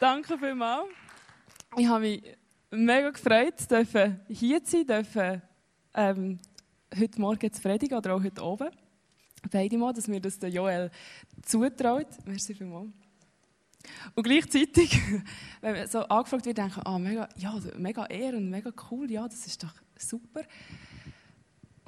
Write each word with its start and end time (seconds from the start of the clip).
Danke 0.00 0.38
vielmals. 0.38 0.86
Ich 1.76 1.88
habe 1.88 2.00
mich 2.00 2.22
mega 2.70 3.10
gefreut, 3.10 3.54
hier 4.28 4.62
zu 4.62 4.70
sein, 4.70 4.86
dürfen 4.86 5.42
ähm, 5.92 6.38
heute 6.96 7.20
Morgen 7.20 7.52
zu 7.52 7.60
predigen 7.60 7.98
oder 7.98 8.14
auch 8.14 8.22
heute 8.22 8.40
oben. 8.44 8.70
Beide 9.50 9.76
Mal, 9.76 9.92
dass 9.92 10.06
mir 10.06 10.20
das 10.20 10.38
der 10.38 10.50
Joel 10.50 10.92
zutraut. 11.42 12.06
Merci 12.24 12.54
vielmals. 12.54 12.90
Und 14.14 14.22
gleichzeitig, 14.22 15.00
wenn 15.62 15.74
man 15.74 15.88
so 15.88 16.00
angefragt 16.02 16.46
wird, 16.46 16.58
denke 16.58 16.78
ich, 16.78 16.86
ah, 16.86 16.98
mega, 17.00 17.28
ja, 17.34 17.58
mega 17.76 18.06
ehr 18.06 18.34
und 18.34 18.48
mega 18.50 18.70
cool, 18.92 19.10
ja, 19.10 19.26
das 19.26 19.46
ist 19.48 19.64
doch 19.64 19.74
super. 19.96 20.44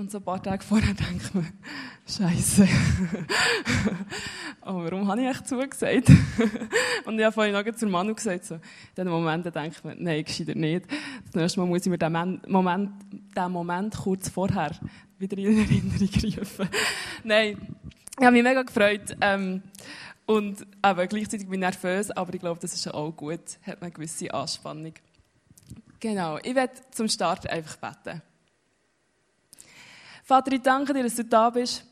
Und 0.01 0.11
so 0.11 0.17
ein 0.17 0.25
paar 0.25 0.43
Tage 0.43 0.65
vorher 0.65 0.95
denkt 1.11 1.35
man, 1.35 1.47
Scheiße. 2.07 2.67
Aber 4.63 4.85
warum 4.85 5.07
habe 5.07 5.21
ich 5.21 5.29
echt 5.29 5.47
zugesagt? 5.47 6.09
und 7.05 7.19
ich 7.19 7.25
habe 7.25 7.33
vorhin 7.35 7.53
noch 7.53 7.75
zu 7.75 7.87
Manu 7.87 8.15
gesagt, 8.15 8.47
so, 8.47 8.55
in 8.55 8.61
diesen 8.97 9.11
Momenten 9.11 9.53
denkt 9.53 9.85
man, 9.85 10.03
nein, 10.03 10.25
gescheiter 10.25 10.55
nicht. 10.55 10.87
Das 11.27 11.35
nächste 11.35 11.61
Mal 11.61 11.67
muss 11.67 11.83
ich 11.83 11.91
mir 11.91 11.99
den 11.99 12.41
Moment, 12.49 12.93
den 13.37 13.53
Moment 13.53 13.95
kurz 13.95 14.31
vorher 14.31 14.71
wieder 15.19 15.37
in 15.37 15.59
Erinnerung 15.59 16.39
rufen. 16.39 16.69
nein, 17.25 17.59
ich 18.19 18.25
habe 18.25 18.33
mich 18.33 18.43
mega 18.43 18.63
gefreut. 18.63 19.15
Ähm, 19.21 19.63
und 20.25 20.67
aber 20.81 21.09
gleichzeitig 21.09 21.47
bin 21.47 21.63
ich 21.63 21.69
nervös, 21.69 22.11
aber 22.11 22.33
ich 22.33 22.41
glaube, 22.41 22.59
das 22.59 22.73
ist 22.73 22.89
auch 22.89 23.11
gut. 23.11 23.59
Hat 23.67 23.83
eine 23.83 23.91
gewisse 23.91 24.33
Anspannung. 24.33 24.95
Genau, 26.01 26.39
ich 26.43 26.55
werde 26.55 26.73
zum 26.91 27.07
Start 27.07 27.51
einfach 27.51 27.77
beten. 27.77 28.23
Vater, 30.31 30.53
ich 30.53 30.63
danke 30.63 30.95
dir, 30.95 31.03
dass 31.03 31.17
du 31.17 31.25
da 31.25 31.51
bist. 31.51 31.85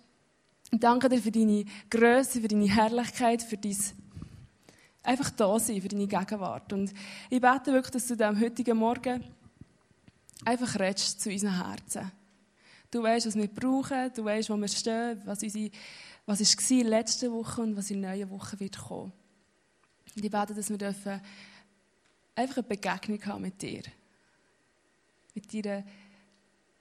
Ich 0.70 0.78
danke 0.78 1.08
dir 1.08 1.20
für 1.20 1.32
deine 1.32 1.64
Größe, 1.90 2.40
für 2.40 2.46
deine 2.46 2.72
Herrlichkeit, 2.72 3.42
für 3.42 3.56
dein 3.56 3.76
einfach 5.02 5.30
da 5.30 5.58
sein, 5.58 5.82
für 5.82 5.88
deine 5.88 6.06
Gegenwart. 6.06 6.72
Und 6.72 6.94
ich 7.30 7.40
bete 7.40 7.72
wirklich, 7.72 7.90
dass 7.90 8.06
du 8.06 8.24
am 8.24 8.40
heutigen 8.40 8.78
Morgen 8.78 9.24
einfach 10.44 10.78
redest 10.78 11.20
zu 11.20 11.30
unseren 11.30 11.56
Herzen. 11.56 12.12
Du 12.92 13.02
weißt, 13.02 13.26
was 13.26 13.34
wir 13.34 13.48
brauchen, 13.48 14.12
du 14.14 14.24
weißt, 14.24 14.50
wo 14.50 14.56
wir 14.56 14.68
stehen, 14.68 15.20
was, 15.24 15.42
unsere, 15.42 15.72
was 16.24 16.40
war 16.40 16.70
in 16.70 16.78
der 16.78 16.90
letzten 16.90 17.32
Woche 17.32 17.60
und 17.60 17.76
was 17.76 17.90
in 17.90 18.02
der 18.02 18.12
neuen 18.12 18.30
Woche 18.30 18.60
wird 18.60 18.78
kommen. 18.78 19.10
Und 20.14 20.24
ich 20.24 20.30
bete, 20.30 20.54
dass 20.54 20.70
wir 20.70 20.78
dürfen 20.78 21.20
einfach 22.36 22.58
eine 22.58 22.68
Begegnung 22.68 23.20
haben 23.26 23.42
mit 23.42 23.60
dir. 23.60 23.82
Mit 25.34 25.52
deiner 25.52 25.82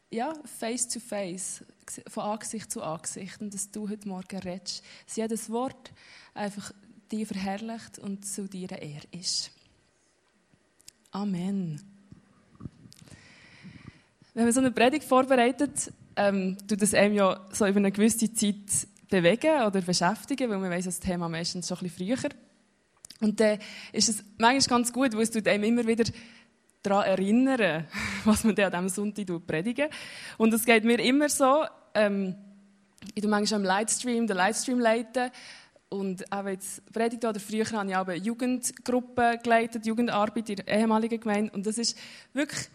ja, 0.10 0.34
face 0.58 0.88
to 0.88 1.00
face, 1.00 1.64
von 2.08 2.24
Angesicht 2.24 2.72
zu 2.72 2.82
Angesicht. 2.82 3.42
Und 3.42 3.54
dass 3.54 3.72
du 3.72 3.90
heute 3.90 4.08
Morgen 4.08 4.40
redest, 4.40 4.84
dass 5.06 5.16
jedes 5.16 5.50
Wort 5.50 5.92
einfach 6.34 6.72
dir 7.12 7.26
verherrlicht 7.26 8.00
und 8.00 8.26
zu 8.26 8.48
dir 8.48 8.72
Ehre 8.72 9.08
ist. 9.12 9.52
Amen. 11.12 11.82
Wenn 14.34 14.44
man 14.44 14.54
so 14.54 14.60
eine 14.60 14.72
Predigt 14.72 15.06
vorbereitet, 15.06 15.92
ähm, 16.16 16.58
tut 16.68 16.82
das 16.82 16.94
einem 16.94 17.16
ja 17.16 17.46
so 17.52 17.66
über 17.66 17.78
eine 17.78 17.92
gewisse 17.92 18.32
Zeit 18.34 18.88
bewegen 19.10 19.64
oder 19.64 19.82
beschäftigen, 19.82 20.50
weil 20.50 20.60
man 20.60 20.70
weiß 20.70 20.86
das 20.86 21.00
Thema 21.00 21.30
meistens 21.30 21.68
schon 21.68 21.78
ein 21.80 21.90
bisschen 21.90 22.18
früher. 22.18 22.30
Und 23.20 23.40
dann 23.40 23.58
ist 23.94 24.10
es 24.10 24.24
manchmal 24.38 24.78
ganz 24.78 24.94
gut, 24.94 25.14
weil 25.14 25.22
es 25.22 25.32
tut 25.32 25.48
einem 25.48 25.64
immer 25.64 25.88
wieder 25.88 26.04
daran 26.90 27.06
erinnern, 27.06 27.86
was 28.26 28.44
man 28.44 28.58
an 28.58 28.72
diesem 28.72 28.90
Sonntag 28.90 29.48
predigen. 29.48 29.88
Und 30.38 30.54
es 30.54 30.66
geht 30.66 30.84
mir 30.84 31.00
immer 31.00 31.30
so, 31.30 31.66
ähm, 31.94 32.36
ich 33.14 33.22
tue 33.22 33.30
manchmal 33.30 33.60
am 33.62 33.66
Livestream, 33.66 34.28
den 34.28 34.38
Livestream 34.38 34.80
leiten. 34.80 35.32
Und 35.90 36.32
auch 36.32 36.46
jetzt 36.46 36.92
Predigt 36.92 37.24
oder 37.24 37.40
früher 37.40 37.66
habe 37.72 37.90
ich 37.90 37.96
auch 37.96 38.08
eine 38.08 38.16
Jugendgruppe 38.16 39.40
geleitet, 39.42 39.86
Jugendarbeit 39.86 40.50
in 40.50 40.56
der 40.58 40.68
ehemaligen 40.68 41.20
Gemeinde. 41.20 41.52
Und 41.54 41.66
das 41.66 41.78
ist 41.78 41.98
wirklich 42.34 42.68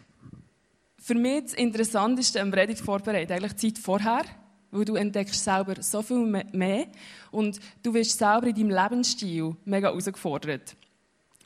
für 0.97 1.15
mich 1.15 1.43
das 1.43 1.53
Interessanteste 1.53 2.41
am 2.41 2.49
Predigt 2.49 2.79
vorbereiten. 2.79 3.33
Eigentlich 3.33 3.53
die 3.53 3.73
Zeit 3.73 3.83
vorher, 3.83 4.23
weil 4.71 4.85
du 4.85 4.95
entdeckst 4.95 5.43
selber 5.43 5.75
so 5.81 6.01
viel 6.01 6.25
mehr 6.51 6.87
und 7.29 7.59
du 7.83 7.93
wirst 7.93 8.17
selber 8.17 8.47
in 8.47 8.55
deinem 8.55 8.69
Lebensstil 8.71 9.55
mega 9.65 9.89
herausgefordert. 9.89 10.75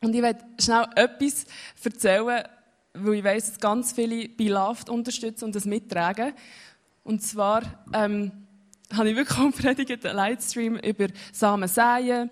Und 0.01 0.16
ich 0.16 0.22
werde 0.22 0.45
schnell 0.59 0.85
etwas 0.95 1.45
erzählen, 1.83 2.44
weil 3.01 3.15
ich 3.15 3.23
weiss, 3.23 3.47
dass 3.47 3.59
ganz 3.59 3.91
viele 3.91 4.29
Beloved 4.29 4.89
unterstützen 4.89 5.45
und 5.45 5.55
das 5.55 5.65
mittragen. 5.65 6.33
Und 7.03 7.21
zwar 7.21 7.63
ähm, 7.93 8.31
habe 8.93 9.09
ich 9.09 9.15
wirklich 9.15 9.39
auch 9.39 9.51
predigt, 9.51 10.05
einen 10.05 10.15
Livestream 10.15 10.77
über 10.77 11.07
Samen 11.31 11.67
säen 11.67 12.29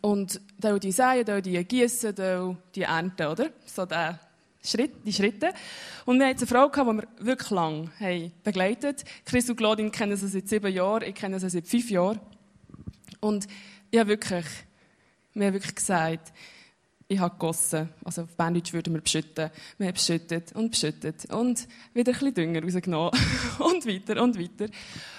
und 0.00 0.40
da 0.58 0.78
die 0.78 0.92
säen, 0.92 1.24
da 1.24 1.40
die 1.40 1.62
gießen, 1.64 2.14
da 2.14 2.56
die 2.74 2.82
ernten, 2.82 3.26
oder? 3.26 3.50
So 3.66 3.86
der 3.86 4.18
Schritt, 4.62 5.06
die 5.06 5.12
Schritte. 5.12 5.52
Und 6.04 6.18
wir 6.18 6.26
hatten 6.26 6.38
eine 6.38 6.46
Frau, 6.46 6.68
die 6.68 6.96
wir 6.96 7.04
wirklich 7.20 7.50
lange 7.50 7.90
haben 7.98 8.32
begleitet 8.44 9.04
Chris 9.24 9.48
und 9.48 9.56
Claudine 9.56 9.90
kennen 9.90 10.16
sie 10.16 10.28
seit 10.28 10.48
sieben 10.48 10.72
Jahren, 10.72 11.02
ich 11.02 11.14
kenne 11.14 11.40
sie 11.40 11.48
seit 11.48 11.66
fünf 11.66 11.90
Jahren. 11.90 12.20
Und 13.20 13.46
ich 13.90 13.98
habe 13.98 14.10
wirklich, 14.10 14.46
wir 15.34 15.46
haben 15.46 15.54
wirklich 15.54 15.74
gesagt, 15.74 16.32
ich 17.10 17.18
habe 17.18 17.32
gegossen. 17.32 17.88
Also 18.04 18.22
auf 18.22 18.36
Bandage 18.36 18.72
würden 18.72 18.94
wir 18.94 19.00
beschütten. 19.00 19.50
Wir 19.78 19.88
haben 19.88 19.94
beschüttet 19.94 20.52
und 20.52 20.70
beschüttet 20.70 21.26
und 21.32 21.66
wieder 21.92 22.12
ein 22.12 22.18
bisschen 22.18 22.34
Dünger 22.34 22.62
rausgenommen 22.62 23.10
und 23.58 23.84
weiter 23.84 24.22
und 24.22 24.38
weiter. 24.38 24.72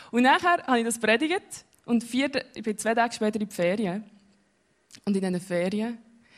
Und 0.10 0.24
nachher 0.24 0.64
habe 0.66 0.80
ich 0.80 0.86
das 0.86 0.98
predigt 0.98 1.66
und 1.86 2.04
vier, 2.04 2.32
ich 2.56 2.64
bin 2.64 2.78
zwei 2.78 2.96
Tage 2.96 3.14
später 3.14 3.42
in 3.42 3.50
die 3.50 3.54
Ferien. 3.54 4.06
Und 5.04 5.16
in 5.16 5.22
diesen 5.22 5.42
Ferien 5.42 5.98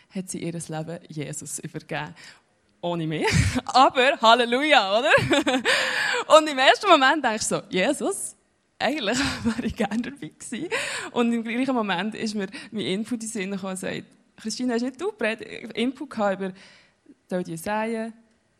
hat 0.09 0.29
sie 0.29 0.39
ihr 0.39 0.53
Leben 0.53 0.99
Jesus 1.07 1.59
übergeben. 1.59 2.15
Ohne 2.81 3.05
mich. 3.05 3.27
Aber 3.65 4.19
Halleluja, 4.21 4.99
oder? 4.99 5.11
Und 6.37 6.49
im 6.49 6.57
ersten 6.57 6.89
Moment 6.89 7.23
denke 7.23 7.37
ich 7.37 7.43
so, 7.43 7.61
Jesus, 7.69 8.35
eigentlich 8.79 9.19
wäre 9.43 9.65
ich 9.65 9.75
gerne 9.75 10.01
dabei 10.01 10.27
gewesen. 10.29 10.67
Und 11.11 11.31
im 11.31 11.43
gleichen 11.43 11.75
Moment 11.75 12.15
ist 12.15 12.33
mir 12.33 12.47
mein 12.71 12.85
Info 12.85 13.13
in 13.13 13.19
den 13.21 13.29
Sinn 13.29 13.51
gekommen 13.51 13.71
und 13.71 13.77
sagt, 13.79 14.03
Christine, 14.37 14.73
hast 14.73 14.81
nicht 14.81 14.99
du 14.99 15.11
Input 15.75 16.09
gehabt 16.09 16.39
über 16.39 16.53
soll 17.29 17.43
die 17.43 17.57
säen, 17.57 18.13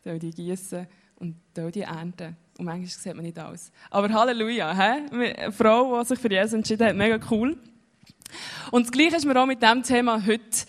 soll 0.03 0.19
die 0.19 0.31
gießen 0.31 0.87
und 1.17 1.35
soll 1.55 1.71
die 1.71 1.81
ernten? 1.81 2.35
Und 2.57 2.65
manchmal 2.65 2.87
sieht 2.87 3.15
man 3.15 3.25
nicht 3.25 3.37
alles. 3.39 3.71
Aber 3.89 4.11
Halleluja, 4.11 4.73
hä? 4.75 5.01
eine 5.11 5.51
Frau, 5.51 5.99
die 5.99 6.07
sich 6.07 6.19
für 6.19 6.31
Jesus 6.31 6.53
entschieden 6.53 6.87
hat, 6.87 6.95
mega 6.95 7.19
cool. 7.31 7.57
Und 8.71 8.83
das 8.83 8.91
Gleiche 8.91 9.15
ist 9.17 9.25
mir 9.25 9.39
auch 9.39 9.45
mit 9.45 9.61
dem 9.61 9.83
Thema 9.83 10.25
heute 10.25 10.65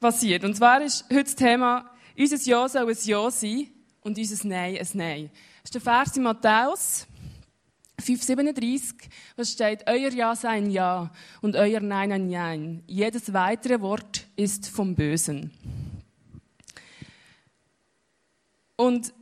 passiert. 0.00 0.44
Und 0.44 0.56
zwar 0.56 0.82
ist 0.82 1.04
heute 1.10 1.24
das 1.24 1.36
Thema, 1.36 1.90
unser 2.16 2.36
Ja 2.36 2.68
soll 2.68 2.88
ein 2.88 2.96
Ja 3.02 3.30
sein 3.30 3.68
und 4.02 4.18
unser 4.18 4.48
Nein 4.48 4.78
ein 4.78 4.88
Nein. 4.94 5.30
Das 5.62 5.70
ist 5.70 5.74
der 5.74 5.80
Vers 5.80 6.16
in 6.16 6.22
Matthäus 6.22 7.06
5,37, 8.00 8.94
was 9.36 9.52
steht, 9.52 9.84
euer 9.86 10.10
Ja 10.12 10.36
sei 10.36 10.50
ein 10.50 10.70
Ja 10.70 11.10
und 11.40 11.56
euer 11.56 11.80
Nein 11.80 12.12
ein 12.12 12.28
Nein. 12.28 12.82
Jedes 12.86 13.32
weitere 13.32 13.80
Wort 13.80 14.26
ist 14.36 14.68
vom 14.68 14.94
Bösen. 14.94 15.50
Und 18.76 19.14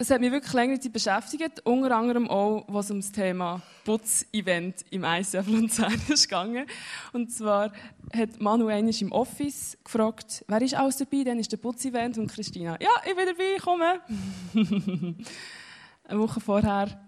es 0.00 0.10
hat 0.10 0.20
mich 0.20 0.30
wirklich 0.30 0.52
länger 0.52 0.80
Zeit 0.80 0.92
beschäftigt, 0.92 1.60
unter 1.64 1.96
anderem 1.96 2.30
auch, 2.30 2.64
was 2.68 2.90
um 2.90 3.00
das 3.00 3.10
Thema 3.10 3.62
Putz-Event 3.84 4.84
im 4.90 5.02
ICF 5.02 5.48
Luzern 5.48 6.00
ist 6.08 6.28
gegangen. 6.28 6.66
Und 7.12 7.32
zwar 7.32 7.72
hat 8.14 8.40
Manu 8.40 8.68
eines 8.68 9.02
im 9.02 9.10
Office 9.10 9.76
gefragt, 9.82 10.44
wer 10.46 10.62
ist 10.62 10.74
alles 10.74 10.98
dabei? 10.98 11.24
Dann 11.24 11.40
ist 11.40 11.50
der 11.50 11.56
Putz-Event 11.56 12.16
und 12.18 12.30
Christina, 12.30 12.76
ja, 12.80 12.90
ich 13.04 13.16
bin 13.16 13.26
dabei, 13.26 13.56
komme. 13.60 14.00
Eine 16.04 16.20
Woche 16.20 16.40
vorher 16.40 17.07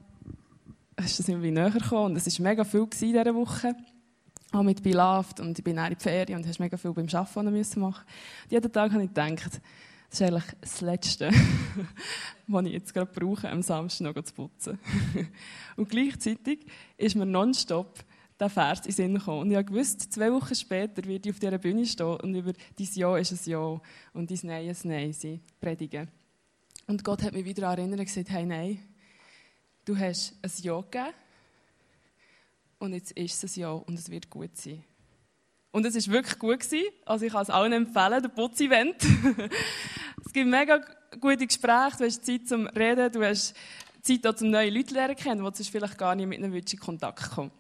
ist 1.05 1.19
das 1.19 1.29
irgendwie 1.29 1.51
näher 1.51 1.71
gekommen 1.71 2.13
und 2.13 2.17
es 2.17 2.39
war 2.39 2.49
mega 2.49 2.65
viel 2.65 2.83
in 2.83 2.89
dieser 2.99 3.35
Woche. 3.35 3.75
Auch 4.53 4.63
mit 4.63 4.83
Beloved 4.83 5.39
und 5.41 5.57
ich 5.59 5.65
bin 5.65 5.79
in 5.79 5.91
die 5.91 6.03
Ferien 6.03 6.39
und 6.39 6.47
hast 6.47 6.59
mega 6.59 6.77
viel 6.77 6.93
beim 6.93 7.07
Arbeiten 7.13 7.53
müssen 7.53 7.81
machen. 7.81 8.05
Und 8.45 8.53
jeden 8.53 8.73
Tag 8.73 8.93
habe 8.93 9.05
ich 9.05 9.09
gedacht, 9.09 9.61
das 10.11 10.21
ist 10.21 10.27
eigentlich 10.27 10.45
das 10.61 10.81
Letzte, 10.81 11.31
was 12.49 12.67
ich 12.67 12.73
jetzt 12.73 12.93
gerade 12.93 13.13
brauche, 13.13 13.49
am 13.49 13.63
Samstag 13.63 14.17
noch 14.17 14.23
zu 14.25 14.35
putzen. 14.35 14.79
und 15.77 15.89
gleichzeitig 15.89 16.67
ist 16.97 17.15
mir 17.15 17.27
nonstop 17.27 18.01
der 18.41 18.49
Vers 18.49 18.87
in 18.87 18.93
Sinn 18.93 19.15
gekommen. 19.15 19.43
Und 19.43 19.53
ich 19.53 19.71
wusste, 19.71 20.09
zwei 20.09 20.33
Wochen 20.33 20.55
später 20.55 21.05
werde 21.05 21.29
ich 21.29 21.35
auf 21.35 21.39
dieser 21.39 21.59
Bühne 21.59 21.87
stehen 21.87 22.17
und 22.17 22.35
über 22.35 22.53
dein 22.53 22.89
Ja 22.95 23.17
ist 23.17 23.33
ein 23.33 23.51
Ja 23.51 23.81
und 24.13 24.31
dein 24.31 24.39
Nein 24.43 24.69
ist 24.69 24.85
ein 24.85 24.89
Nein 24.89 25.41
predigen. 25.61 26.09
Und 26.89 27.05
Gott 27.05 27.23
hat 27.23 27.35
mich 27.35 27.45
wieder 27.45 27.69
erinnert 27.69 28.01
und 28.01 28.07
gesagt, 28.07 28.31
hey, 28.31 28.45
nein, 28.45 28.81
du 29.85 29.99
hast 29.99 30.35
ein 30.43 30.53
Ja 30.63 30.81
gegeben 30.81 31.15
und 32.79 32.95
jetzt 32.95 33.13
ist 33.13 33.45
es 33.45 33.57
ein 33.57 33.61
Ja 33.61 33.71
und 33.71 33.99
es 33.99 34.11
wird 34.11 34.31
gut 34.31 34.57
sein. 34.57 34.85
Und 35.73 35.87
es 35.87 35.95
war 35.95 36.15
wirklich 36.15 36.39
gut. 36.39 36.61
Gewesen. 36.61 36.89
Also 37.05 37.27
ich 37.27 37.33
kann 37.33 37.43
es 37.43 37.51
allen 37.51 37.73
empfehlen, 37.73 38.23
der 38.23 38.29
Putz-Event. 38.29 38.97
es 40.27 40.33
gibt 40.33 40.49
mega 40.49 40.81
gute 41.21 41.47
Gespräche, 41.47 41.97
du 41.99 42.05
hast 42.05 42.25
Zeit 42.25 42.49
zum 42.49 42.67
Reden, 42.69 43.13
du 43.13 43.25
hast 43.25 43.55
Zeit, 44.03 44.43
um 44.43 44.51
neue 44.51 44.71
Leute 44.71 44.95
lernen 44.95 45.17
kennen, 45.17 45.45
die 45.45 45.63
du 45.63 45.65
vielleicht 45.65 45.99
gar 45.99 46.15
nicht 46.15 46.27
mit 46.27 46.39
einem 46.39 46.55
in 46.55 46.65
Kontakt 46.79 47.31
kommen. 47.31 47.51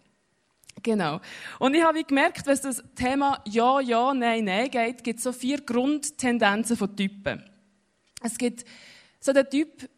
Genau. 0.82 1.20
Und 1.58 1.74
ich 1.74 1.82
habe 1.82 2.02
gemerkt, 2.02 2.46
wenn 2.46 2.54
es 2.54 2.62
das 2.62 2.82
Thema 2.94 3.42
Ja, 3.46 3.80
Ja, 3.80 4.14
Nein, 4.14 4.44
Nein 4.44 4.70
geht, 4.70 5.04
gibt 5.04 5.18
es 5.18 5.24
so 5.24 5.32
vier 5.32 5.60
Grundtendenzen 5.60 6.76
von 6.76 6.96
Typen. 6.96 7.44
Es 8.22 8.38
gibt 8.38 8.64
so 9.20 9.32
den 9.32 9.48
Typ, 9.48 9.88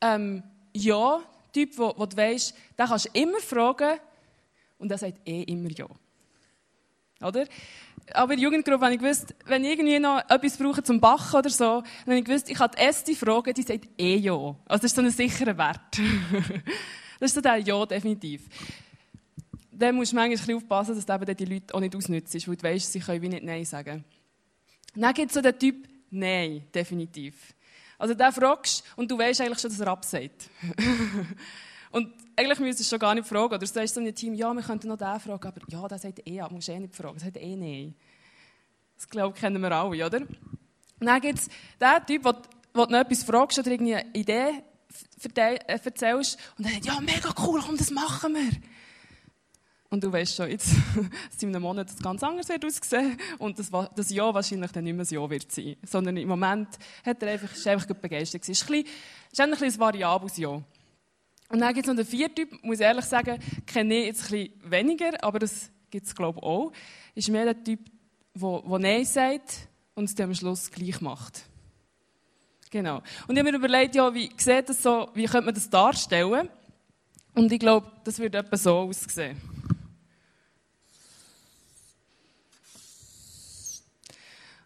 ähm, 0.00 0.42
Ja-Typ, 0.72 1.78
wo, 1.78 1.94
wo 1.96 2.06
du 2.06 2.16
weißt, 2.16 2.54
den 2.78 2.86
kannst 2.86 3.06
du 3.06 3.20
immer 3.20 3.40
fragen 3.40 3.98
und 4.78 4.88
der 4.88 4.98
sagt 4.98 5.26
eh 5.26 5.42
immer 5.42 5.70
Ja. 5.70 5.86
Oder? 7.22 7.46
Aber 8.14 8.32
in 8.32 8.40
der 8.40 8.44
Jugendgruppe 8.44 8.84
habe 8.84 8.94
ich 8.94 9.00
gewusst, 9.00 9.34
wenn 9.44 9.62
ich 9.62 9.72
irgendwie 9.72 9.98
noch 9.98 10.18
etwas 10.28 10.56
brauche 10.56 10.82
zum 10.82 11.00
Backen 11.00 11.36
oder 11.36 11.50
so, 11.50 11.82
dann 11.82 12.14
habe 12.14 12.18
ich 12.18 12.24
gewusst, 12.24 12.50
ich 12.50 12.56
kann 12.56 12.70
die 12.76 12.78
Esti 12.78 13.14
fragen, 13.14 13.52
die 13.52 13.62
sagt 13.62 13.88
eh 13.98 14.16
Ja. 14.16 14.56
Also 14.66 14.82
das 14.82 14.84
ist 14.84 14.96
so 14.96 15.02
ein 15.02 15.10
sicherer 15.10 15.56
Wert. 15.56 15.98
das 17.20 17.30
ist 17.30 17.34
so 17.34 17.40
der 17.40 17.58
Ja 17.58 17.84
definitiv 17.86 18.48
dann 19.80 19.94
musst 19.94 20.12
du 20.12 20.16
manchmal 20.16 20.56
aufpassen, 20.56 20.94
dass 20.94 21.06
du 21.06 21.12
eben 21.14 21.36
die 21.36 21.44
Leute 21.46 21.74
auch 21.74 21.80
nicht 21.80 21.96
ausnützt, 21.96 22.34
weil 22.46 22.56
du 22.56 22.62
weißt, 22.62 22.92
sie 22.92 23.00
können 23.00 23.22
wie 23.22 23.28
nicht 23.28 23.44
Nein 23.44 23.64
sagen. 23.64 24.04
Dann 24.94 25.14
gibt 25.14 25.30
es 25.30 25.34
so 25.34 25.40
den 25.40 25.58
Typ 25.58 25.88
Nein, 26.10 26.64
definitiv. 26.74 27.54
Also 28.00 28.14
den 28.14 28.32
fragst 28.32 28.82
und 28.96 29.10
du 29.10 29.18
weißt 29.18 29.42
eigentlich 29.42 29.58
schon, 29.58 29.70
dass 29.70 29.80
er 29.80 29.88
absagt. 29.88 30.48
und 31.90 32.12
eigentlich 32.34 32.58
müsstest 32.58 32.90
du 32.90 32.94
schon 32.94 32.98
gar 32.98 33.14
nicht 33.14 33.28
fragen. 33.28 33.52
Oder 33.52 33.58
du 33.58 33.66
sagst 33.66 33.94
so 33.94 34.00
einem 34.00 34.14
Team, 34.14 34.34
ja, 34.34 34.52
wir 34.54 34.62
könnten 34.62 34.88
noch 34.88 34.96
den 34.96 35.20
fragen, 35.20 35.46
aber 35.46 35.60
ja, 35.68 35.86
der 35.86 35.98
sagt 35.98 36.26
eh 36.26 36.40
ab, 36.40 36.50
musst 36.50 36.70
eh 36.70 36.78
nicht 36.78 36.96
fragen, 36.96 37.18
der 37.18 37.26
sagt 37.26 37.36
eh 37.36 37.56
Nein. 37.56 37.94
Das 38.96 39.08
glaube 39.08 39.34
ich, 39.34 39.40
kennen 39.40 39.60
wir 39.62 39.70
alle, 39.70 40.06
oder? 40.06 40.20
dann 40.98 41.20
gibt 41.20 41.38
es 41.38 41.48
den 41.80 42.06
Typ, 42.06 42.22
du 42.22 42.80
noch 42.80 42.90
etwas 42.90 43.22
fragst 43.22 43.58
oder 43.58 43.70
irgendeine 43.70 44.12
Idee 44.14 44.62
äh, 45.34 45.58
erzählst 45.66 46.38
und 46.56 46.64
dann 46.64 46.72
sagt, 46.74 46.86
ja, 46.86 47.00
mega 47.00 47.34
cool, 47.46 47.60
komm, 47.64 47.76
das 47.76 47.90
machen 47.90 48.34
wir. 48.34 48.50
Und 49.90 50.04
du 50.04 50.12
weißt 50.12 50.36
schon, 50.36 50.48
jetzt, 50.48 50.68
dass 51.32 51.42
in 51.42 51.48
einem 51.48 51.62
Monat 51.62 51.88
das 51.90 51.98
ganz 51.98 52.22
anders 52.22 52.48
wird 52.48 52.64
aussehen 52.64 53.18
und 53.38 53.58
das, 53.58 53.70
das 53.96 54.10
Ja 54.10 54.32
wahrscheinlich 54.32 54.70
dann 54.70 54.84
nicht 54.84 54.94
mehr 54.94 55.04
ein 55.04 55.12
Ja 55.12 55.28
wird 55.28 55.50
sein. 55.50 55.76
Sondern 55.84 56.16
im 56.16 56.28
Moment 56.28 56.68
hat 57.04 57.20
er 57.22 57.32
einfach, 57.32 57.52
ist 57.52 57.66
er 57.66 57.72
einfach 57.72 57.92
begeistert 57.94 58.42
gewesen. 58.42 58.52
Es 58.52 58.62
ist, 58.62 58.70
ein 58.70 58.84
bisschen, 58.84 59.52
ist 59.52 59.62
ein, 59.62 59.72
ein 59.72 59.80
variables 59.80 60.36
Ja. 60.36 60.50
Und 60.50 61.58
dann 61.58 61.74
gibt 61.74 61.86
es 61.86 61.92
noch 61.92 61.96
den 61.96 62.06
vierten 62.06 62.36
Typ, 62.36 62.64
muss 62.64 62.78
ich 62.78 62.86
ehrlich 62.86 63.04
sagen, 63.04 63.40
kenne 63.66 63.94
ich 63.96 64.06
jetzt 64.06 64.24
ein 64.26 64.30
bisschen 64.30 64.70
weniger, 64.70 65.24
aber 65.24 65.40
das 65.40 65.68
gibt 65.90 66.06
es 66.06 66.14
glaube 66.14 66.38
ich 66.38 66.44
auch. 66.44 66.72
Ist 67.16 67.28
mehr 67.28 67.46
der 67.46 67.64
Typ, 67.64 67.80
der, 68.34 68.62
der 68.62 68.78
Nein 68.78 69.04
sagt 69.04 69.68
und 69.96 70.04
es 70.04 70.14
dann 70.14 70.28
am 70.28 70.34
Schluss 70.36 70.70
gleich 70.70 71.00
macht. 71.00 71.42
Genau. 72.70 73.02
Und 73.26 73.36
ich 73.36 73.40
habe 73.40 73.50
mir 73.50 73.58
überlegt, 73.58 73.96
ja, 73.96 74.14
wie 74.14 74.30
sieht 74.36 74.68
das 74.68 74.80
so, 74.80 75.10
wie 75.14 75.24
könnte 75.24 75.46
man 75.46 75.54
das 75.54 75.68
darstellen? 75.68 76.48
Und 77.34 77.50
ich 77.50 77.58
glaube, 77.58 77.90
das 78.04 78.20
würde 78.20 78.38
etwa 78.38 78.56
so 78.56 78.78
aussehen. 78.78 79.36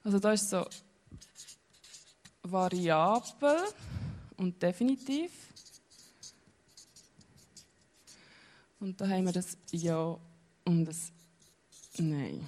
Also 0.04 0.18
da 0.18 0.32
ist 0.32 0.50
so 0.50 0.66
variabel 2.42 3.56
und 4.36 4.62
definitiv. 4.62 5.32
Und 8.78 9.00
da 9.00 9.08
haben 9.08 9.24
wir 9.24 9.32
das 9.32 9.56
Ja 9.72 10.18
und 10.64 10.84
das 10.84 11.10
Nein. 11.96 12.46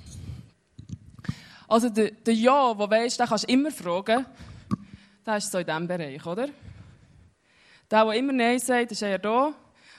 Also 1.69 1.89
der, 1.89 2.11
der 2.11 2.35
Ja, 2.35 2.77
wo 2.77 2.91
weißt, 2.91 3.19
den 3.19 3.27
kannst 3.27 3.45
du 3.45 3.53
immer 3.53 3.71
fragen, 3.71 4.27
der 5.25 5.37
ist 5.37 5.51
so 5.51 5.59
in 5.59 5.67
diesem 5.67 5.87
Bereich, 5.87 6.27
oder? 6.27 6.49
Der, 7.91 8.05
der 8.05 8.13
immer 8.13 8.33
Nein 8.33 8.59
sagt, 8.59 8.93
ist 8.93 9.03
eher 9.03 9.19
da. 9.19 9.55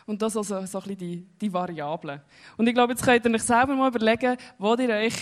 Und 0.05 0.21
das 0.21 0.37
also 0.37 0.65
so 0.65 0.77
ein 0.77 0.83
bisschen 0.83 0.97
die, 0.97 1.27
die 1.41 1.51
Variablen. 1.51 2.21
Und 2.55 2.67
ich 2.67 2.73
glaube, 2.73 2.93
jetzt 2.93 3.03
könnt 3.03 3.25
ihr 3.25 3.31
euch 3.31 3.43
selber 3.43 3.75
mal 3.75 3.89
überlegen, 3.89 4.37
wo 4.57 4.75
ihr 4.75 4.89
euch 4.89 5.15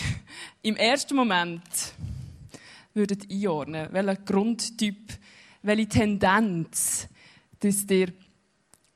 im 0.62 0.76
ersten 0.76 1.16
Moment 1.16 1.62
würdet 2.96 3.30
einordnen 3.30 3.88
welchen 3.92 4.24
Grundtyp, 4.24 5.12
welche 5.62 5.88
Tendenz, 5.88 7.08
dass 7.60 7.84
ihr 7.88 8.12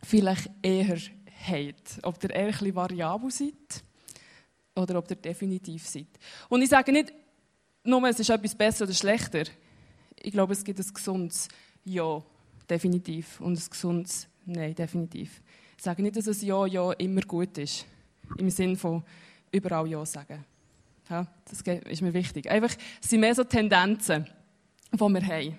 vielleicht 0.02 0.50
eher 0.62 0.98
habt. 1.48 2.00
Ob 2.02 2.22
ihr 2.24 2.30
eher 2.30 2.46
ein 2.46 2.50
bisschen 2.50 2.74
variabel 2.74 3.30
seid 3.30 3.84
oder 4.74 4.98
ob 4.98 5.10
ihr 5.10 5.16
definitiv 5.16 5.86
seid. 5.86 6.08
Und 6.48 6.62
ich 6.62 6.68
sage 6.68 6.92
nicht, 6.92 7.12
nur 7.84 8.02
es 8.08 8.18
ist 8.18 8.30
etwas 8.30 8.54
besser 8.54 8.84
oder 8.84 8.94
schlechter. 8.94 9.44
Ich 10.22 10.32
glaube, 10.32 10.52
es 10.52 10.64
gibt 10.64 10.78
ein 10.78 10.94
gesundes 10.94 11.48
Ja, 11.84 12.22
definitiv. 12.68 13.40
Und 13.40 13.58
ein 13.58 13.70
gesundes 13.70 14.28
Nein, 14.46 14.74
definitiv. 14.74 15.42
Ich 15.76 15.84
sage 15.84 16.02
nicht, 16.02 16.16
dass 16.16 16.28
ein 16.28 16.46
Ja, 16.46 16.66
Ja 16.66 16.92
immer 16.92 17.22
gut 17.22 17.56
ist. 17.58 17.86
Im 18.38 18.50
Sinne 18.50 18.76
von 18.76 19.02
überall 19.50 19.88
Ja 19.88 20.04
sagen. 20.04 20.44
Ja, 21.10 21.26
das 21.44 21.60
ist 21.60 22.02
mir 22.02 22.14
wichtig. 22.14 22.48
Einfach, 22.48 22.72
es 23.02 23.10
sind 23.10 23.18
mehr 23.18 23.34
so 23.34 23.42
Tendenzen, 23.42 24.28
die 24.92 24.98
wir 25.00 25.26
haben. 25.26 25.58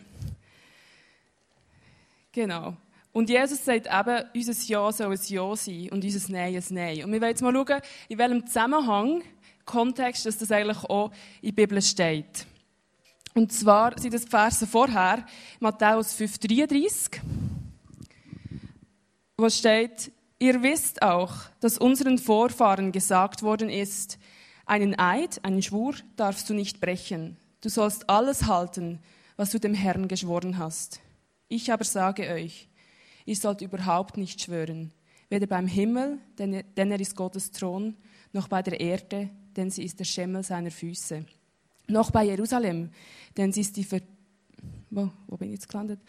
Genau. 2.31 2.77
Und 3.11 3.29
Jesus 3.29 3.65
sagt 3.65 3.87
eben, 3.87 4.23
unser 4.33 4.65
Ja 4.65 4.91
soll 4.93 5.11
ein 5.11 5.19
Ja 5.25 5.53
sein 5.57 5.89
und 5.91 6.05
unser 6.05 6.31
Nein 6.31 6.55
ein 6.55 6.63
Nein. 6.69 7.03
Und 7.03 7.11
wir 7.11 7.19
wollen 7.19 7.31
jetzt 7.31 7.41
mal 7.41 7.53
schauen, 7.53 7.81
in 8.07 8.17
welchem 8.17 8.47
Zusammenhang, 8.47 9.23
Kontext, 9.65 10.25
dass 10.25 10.37
das 10.37 10.51
eigentlich 10.51 10.85
auch 10.85 11.11
in 11.41 11.53
der 11.53 11.63
Bibel 11.63 11.81
steht. 11.81 12.45
Und 13.33 13.51
zwar 13.51 13.99
sind 13.99 14.13
das 14.13 14.23
Verse 14.23 14.65
vorher, 14.65 15.25
Matthäus 15.59 16.17
5,33, 16.17 17.19
wo 19.37 19.49
steht, 19.49 20.13
ihr 20.39 20.63
wisst 20.63 21.01
auch, 21.01 21.33
dass 21.59 21.77
unseren 21.77 22.17
Vorfahren 22.17 22.93
gesagt 22.93 23.43
worden 23.43 23.69
ist, 23.69 24.17
einen 24.71 24.97
Eid, 24.97 25.43
einen 25.43 25.61
Schwur 25.61 25.95
darfst 26.15 26.49
du 26.49 26.53
nicht 26.53 26.79
brechen. 26.79 27.35
Du 27.59 27.67
sollst 27.67 28.09
alles 28.09 28.47
halten, 28.47 28.99
was 29.35 29.51
du 29.51 29.59
dem 29.59 29.73
Herrn 29.73 30.07
geschworen 30.07 30.57
hast. 30.57 31.01
Ich 31.49 31.73
aber 31.73 31.83
sage 31.83 32.29
euch, 32.29 32.69
ihr 33.25 33.35
sollt 33.35 33.59
überhaupt 33.59 34.15
nicht 34.15 34.39
schwören, 34.39 34.93
weder 35.27 35.45
beim 35.45 35.67
Himmel, 35.67 36.19
denn 36.37 36.53
er 36.53 36.99
ist 37.01 37.17
Gottes 37.17 37.51
Thron, 37.51 37.97
noch 38.31 38.47
bei 38.47 38.61
der 38.61 38.79
Erde, 38.79 39.29
denn 39.57 39.69
sie 39.69 39.83
ist 39.83 39.99
der 39.99 40.05
Schemmel 40.05 40.41
seiner 40.41 40.71
Füße, 40.71 41.25
noch 41.87 42.11
bei 42.11 42.23
Jerusalem, 42.23 42.91
denn 43.35 43.51
sie 43.51 43.61
ist 43.61 43.75
die 43.75 43.83
Ver 43.83 43.99
wo, 44.89 45.09
wo 45.27 45.35
bin 45.35 45.49
ich 45.49 45.55
jetzt 45.55 45.69
gelandet? 45.69 45.99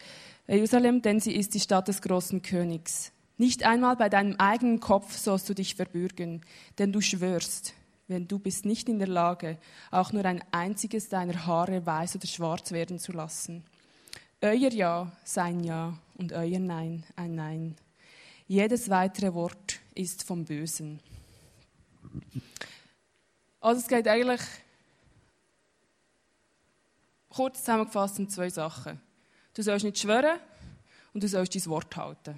Jerusalem, 0.47 1.01
denn 1.01 1.19
sie 1.19 1.35
ist 1.35 1.53
die 1.53 1.59
Stadt 1.59 1.87
des 1.87 2.01
großen 2.01 2.41
Königs. 2.41 3.11
Nicht 3.37 3.63
einmal 3.63 3.97
bei 3.97 4.09
deinem 4.09 4.35
eigenen 4.37 4.79
Kopf 4.79 5.17
sollst 5.17 5.49
du 5.49 5.53
dich 5.53 5.75
verbürgen, 5.75 6.41
denn 6.77 6.93
du 6.93 7.01
schwörst 7.01 7.73
wenn 8.07 8.27
du 8.27 8.39
bist 8.39 8.65
nicht 8.65 8.89
in 8.89 8.99
der 8.99 9.07
Lage, 9.07 9.57
auch 9.91 10.11
nur 10.11 10.25
ein 10.25 10.43
einziges 10.51 11.09
deiner 11.09 11.45
Haare 11.45 11.85
weiß 11.85 12.15
oder 12.15 12.27
schwarz 12.27 12.71
werden 12.71 12.99
zu 12.99 13.11
lassen. 13.11 13.63
Euer 14.41 14.71
Ja 14.71 15.11
sein 15.23 15.63
Ja 15.63 15.97
und 16.15 16.33
euer 16.33 16.59
Nein 16.59 17.05
ein 17.15 17.35
Nein. 17.35 17.75
Jedes 18.47 18.89
weitere 18.89 19.33
Wort 19.33 19.79
ist 19.95 20.23
vom 20.23 20.43
Bösen. 20.43 20.99
Also 23.61 23.79
es 23.79 23.87
geht 23.87 24.07
eigentlich 24.07 24.41
kurz 27.29 27.59
zusammengefasst 27.59 28.19
um 28.19 28.29
zwei 28.29 28.49
Sachen. 28.49 28.99
Du 29.53 29.61
sollst 29.61 29.85
nicht 29.85 29.97
schwören 29.97 30.39
und 31.13 31.23
du 31.23 31.27
sollst 31.27 31.55
dein 31.55 31.65
Wort 31.67 31.95
halten. 31.95 32.37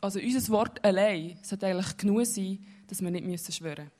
Also 0.00 0.20
unser 0.20 0.52
Wort 0.52 0.84
allein 0.84 1.38
sollte 1.42 1.66
eigentlich 1.66 1.96
genug 1.96 2.26
sein, 2.26 2.64
dass 2.86 3.02
wir 3.02 3.10
nicht 3.10 3.26
müssen 3.26 3.52
schwören 3.52 3.84
müssen. 3.84 3.98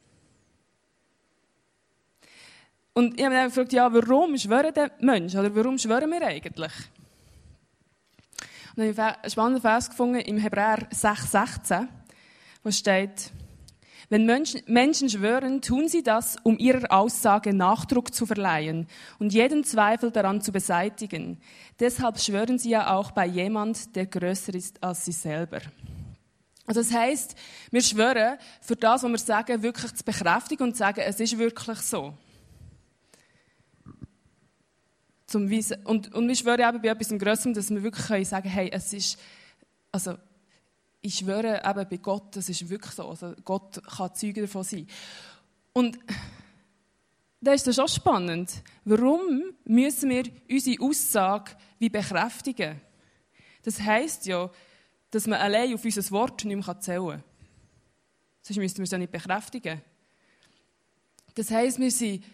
Und 2.98 3.16
ich 3.16 3.24
habe 3.24 3.34
mich 3.34 3.44
gefragt, 3.44 3.72
ja, 3.72 3.92
warum 3.92 4.36
schwören 4.36 4.74
denn 4.74 4.90
Menschen? 5.00 5.38
Oder 5.38 5.54
warum 5.54 5.78
schwören 5.78 6.10
wir 6.10 6.20
eigentlich? 6.20 6.72
Und 8.74 8.78
dann 8.78 8.96
habe 8.96 9.12
ich 9.12 9.22
einen 9.22 9.30
spannenden 9.30 9.62
Vers 9.62 9.90
gefunden 9.90 10.20
im 10.20 10.38
Hebräer 10.38 10.88
6,16, 10.90 11.86
wo 12.64 12.70
steht, 12.72 13.30
wenn 14.10 14.24
Menschen 14.24 15.10
schwören, 15.10 15.60
tun 15.60 15.88
sie 15.88 16.02
das, 16.02 16.36
um 16.42 16.58
ihrer 16.58 16.90
Aussage 16.90 17.52
Nachdruck 17.52 18.14
zu 18.14 18.24
verleihen 18.24 18.86
und 19.18 19.34
jeden 19.34 19.64
Zweifel 19.64 20.10
daran 20.10 20.40
zu 20.40 20.50
beseitigen. 20.50 21.38
Deshalb 21.78 22.18
schwören 22.18 22.58
sie 22.58 22.70
ja 22.70 22.94
auch 22.94 23.10
bei 23.10 23.26
jemand, 23.26 23.94
der 23.96 24.06
größer 24.06 24.54
ist 24.54 24.82
als 24.82 25.04
sie 25.04 25.12
selber. 25.12 25.60
Also 26.66 26.80
das 26.80 26.92
heißt, 26.92 27.34
wir 27.70 27.82
schwören, 27.82 28.38
für 28.60 28.76
das, 28.76 29.02
was 29.02 29.10
wir 29.10 29.18
sagen, 29.18 29.62
wirklich 29.62 29.94
zu 29.94 30.04
bekräftigen 30.04 30.64
und 30.64 30.72
zu 30.72 30.78
sagen, 30.78 31.00
es 31.00 31.20
ist 31.20 31.38
wirklich 31.38 31.78
so. 31.78 32.14
Zum. 35.26 35.50
Und, 35.84 36.14
und 36.14 36.28
wir 36.28 36.34
schwören 36.34 36.60
eben 36.60 36.80
bei 36.80 36.88
etwas 36.88 37.08
Größerem, 37.08 37.52
dass 37.52 37.68
wir 37.70 37.82
wirklich 37.82 38.28
sagen 38.28 38.42
können, 38.42 38.54
hey, 38.54 38.70
es 38.72 38.92
ist, 38.94 39.18
also 39.92 40.16
ich 41.00 41.16
schwöre 41.16 41.62
eben 41.64 41.88
bei 41.88 41.96
Gott, 41.96 42.36
das 42.36 42.48
ist 42.48 42.68
wirklich 42.68 42.92
so. 42.92 43.08
Also 43.08 43.34
Gott 43.44 43.80
kann 43.84 44.14
Zeuge 44.14 44.42
davon 44.42 44.64
sein. 44.64 44.86
Und 45.72 45.98
da 47.40 47.52
ist 47.52 47.66
das 47.66 47.76
schon 47.76 47.88
spannend. 47.88 48.50
Warum 48.84 49.42
müssen 49.64 50.10
wir 50.10 50.24
unsere 50.50 50.82
Aussage 50.82 51.52
wie 51.78 51.88
bekräftigen? 51.88 52.80
Das 53.62 53.80
heisst 53.80 54.26
ja, 54.26 54.50
dass 55.10 55.26
man 55.26 55.40
allein 55.40 55.74
auf 55.74 55.84
unser 55.84 56.10
Wort 56.10 56.44
nicht 56.44 56.66
mehr 56.66 56.80
zählen 56.80 57.10
kann. 57.10 57.24
Sonst 58.42 58.58
müssten 58.58 58.78
wir 58.78 58.84
es 58.84 58.90
ja 58.90 58.98
nicht 58.98 59.12
bekräftigen. 59.12 59.80
Das 61.34 61.50
heisst, 61.50 61.78
wir, 61.78 61.90
sind, 61.90 62.24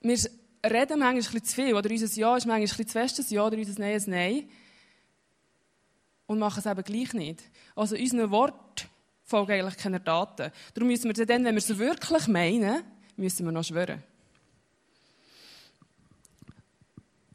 wir 0.00 0.18
reden 0.64 0.98
manchmal 0.98 1.10
ein 1.10 1.16
bisschen 1.16 1.44
zu 1.44 1.54
viel, 1.54 1.74
oder 1.74 1.90
unser 1.90 2.18
Ja 2.18 2.36
ist 2.36 2.46
manchmal 2.46 2.54
ein 2.56 2.62
bisschen 2.62 2.86
zu 2.88 2.92
festes 2.92 3.30
Ja, 3.30 3.46
oder 3.46 3.56
unser 3.56 3.78
Nein 3.80 3.94
ein 3.94 4.10
Nein. 4.10 4.48
Und 6.28 6.38
machen 6.38 6.60
es 6.60 6.66
eben 6.66 6.84
gleich 6.84 7.12
nicht. 7.14 7.42
Also 7.74 7.96
unseren 7.96 8.30
Wort 8.30 8.86
folgen 9.24 9.50
eigentlich 9.50 9.76
keine 9.76 9.98
Daten. 9.98 10.52
Darum 10.74 10.88
müssen 10.88 11.04
wir 11.04 11.26
dann, 11.26 11.44
wenn 11.44 11.54
wir 11.54 11.58
es 11.58 11.76
wirklich 11.76 12.28
meinen, 12.28 12.84
müssen 13.16 13.44
wir 13.44 13.50
noch 13.50 13.64
schwören. 13.64 14.00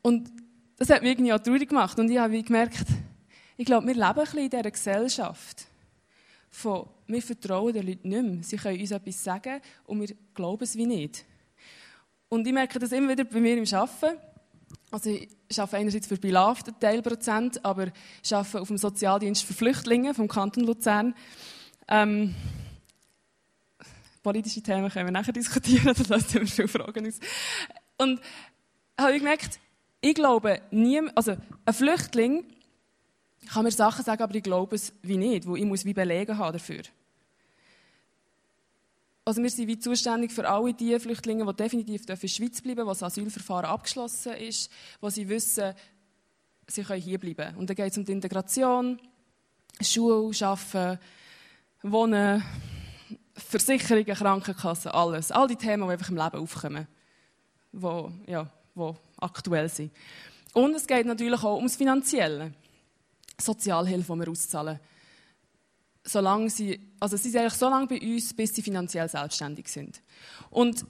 Und 0.02 0.32
das 0.78 0.90
hat 0.90 1.02
mich 1.02 1.12
irgendwie 1.12 1.34
auch 1.34 1.40
traurig 1.40 1.70
gemacht. 1.70 1.98
Und 2.00 2.10
ich 2.10 2.18
habe 2.18 2.42
gemerkt, 2.42 2.86
ich 3.58 3.66
glaube, 3.66 3.88
wir 3.88 3.94
leben 3.94 4.06
ein 4.06 4.16
bisschen 4.16 4.40
in 4.40 4.50
dieser 4.50 4.72
Gesellschaft. 4.72 5.66
Von, 6.50 6.88
wir 7.08 7.22
vertrauen 7.22 7.74
den 7.74 7.88
Leuten 7.88 8.10
nicht 8.10 8.24
mehr. 8.24 8.44
Sie 8.44 8.58
können 8.58 8.80
uns 8.80 8.92
etwas 8.92 9.24
sagen 9.24 9.62
und 9.86 10.02
wir 10.02 10.16
glauben 10.34 10.64
es 10.64 10.76
wie 10.76 10.86
nicht. 10.86 11.26
Und 12.30 12.46
ich 12.46 12.54
merke 12.54 12.80
das 12.80 12.92
immer 12.92 13.10
wieder 13.10 13.24
bei 13.24 13.40
mir 13.40 13.58
im 13.58 13.74
Arbeiten. 13.74 14.20
Also 14.94 15.10
ich 15.10 15.60
arbeite 15.60 15.78
einerseits 15.78 16.06
für 16.06 16.18
Beloved, 16.18 16.68
einen 16.68 16.80
Teilprozent, 16.80 17.66
aber 17.66 17.88
ich 18.24 18.36
arbeite 18.36 18.62
auf 18.62 18.68
dem 18.68 18.78
Sozialdienst 18.78 19.44
für 19.44 19.56
Flüchtlinge 19.56 20.14
vom 20.14 20.28
Kanton 20.28 20.66
Luzern. 20.66 21.16
Ähm, 21.88 22.36
politische 24.22 24.62
Themen 24.62 24.92
können 24.92 25.08
wir 25.08 25.12
nachher 25.12 25.34
diskutieren, 25.34 25.96
das 25.98 26.10
lässt 26.10 26.36
immer 26.36 26.46
viele 26.46 26.68
Fragen 26.68 27.08
aus. 27.08 27.20
Und 27.98 28.22
habe 28.96 29.14
ich 29.14 29.18
gemerkt, 29.18 29.60
ich 30.00 30.14
glaube, 30.14 30.62
nie, 30.70 31.02
also 31.16 31.38
ein 31.66 31.74
Flüchtling 31.74 32.46
kann 33.52 33.64
mir 33.64 33.72
Sachen 33.72 34.06
sagen, 34.06 34.22
aber 34.22 34.36
ich 34.36 34.44
glaube 34.44 34.76
es 34.76 34.94
wie 35.02 35.18
nicht, 35.18 35.48
wo 35.48 35.56
ich 35.56 35.66
muss 35.66 35.86
wie 35.86 35.96
belegen 35.96 36.38
haben 36.38 36.54
dafür. 36.54 36.84
Also 39.26 39.42
wir 39.42 39.50
sind 39.50 39.68
wie 39.68 39.80
zuständig 39.80 40.32
für 40.34 40.48
alle 40.48 40.74
die 40.74 41.00
Flüchtlinge, 41.00 41.46
die 41.46 41.54
definitiv 41.56 42.02
in 42.02 42.08
der 42.08 42.28
Schweiz 42.28 42.62
bleiben, 42.62 42.86
wo 42.86 42.90
das 42.90 43.04
Asylverfahren 43.04 43.66
abgeschlossen 43.66 44.34
ist, 44.34 44.70
wo 45.00 45.10
sie 45.10 45.30
wissen, 45.30 45.74
sie 46.68 46.84
können 46.84 47.02
hier 47.02 47.20
bleiben. 47.20 47.56
Und 47.56 47.70
dann 47.70 47.76
geht 47.76 47.92
es 47.92 47.98
um 47.98 48.04
die 48.04 48.12
Integration, 48.12 49.00
Schule, 49.82 50.32
Arbeiten, 50.42 51.00
Wohnen, 51.84 52.44
Versicherungen, 53.36 54.06
Krankenkassen, 54.06 54.92
alles. 54.92 55.32
All 55.32 55.48
die 55.48 55.56
Themen, 55.56 55.88
die 55.88 55.94
einfach 55.94 56.10
im 56.10 56.18
Leben 56.18 56.38
aufkommen, 56.38 56.88
die, 57.72 58.32
ja, 58.32 58.50
die 58.76 58.94
aktuell 59.20 59.70
sind. 59.70 59.92
Und 60.54 60.76
es 60.76 60.86
geht 60.86 61.06
natürlich 61.06 61.44
auch 61.44 61.56
ums 61.56 61.78
Finanzielle. 61.78 62.54
Sozialhilfe, 63.40 64.14
die 64.14 64.20
wir 64.20 64.30
auszahlen. 64.30 64.80
Solange 66.04 66.50
sie, 66.50 66.80
also 67.00 67.16
sie 67.16 67.30
sind 67.30 67.42
eigentlich 67.42 67.54
so 67.54 67.70
lange 67.70 67.88
bei 67.88 68.00
uns, 68.00 68.34
bis 68.34 68.54
sie 68.54 68.62
finanziell 68.62 69.08
selbstständig 69.08 69.68
sind. 69.68 70.02
Und 70.50 70.86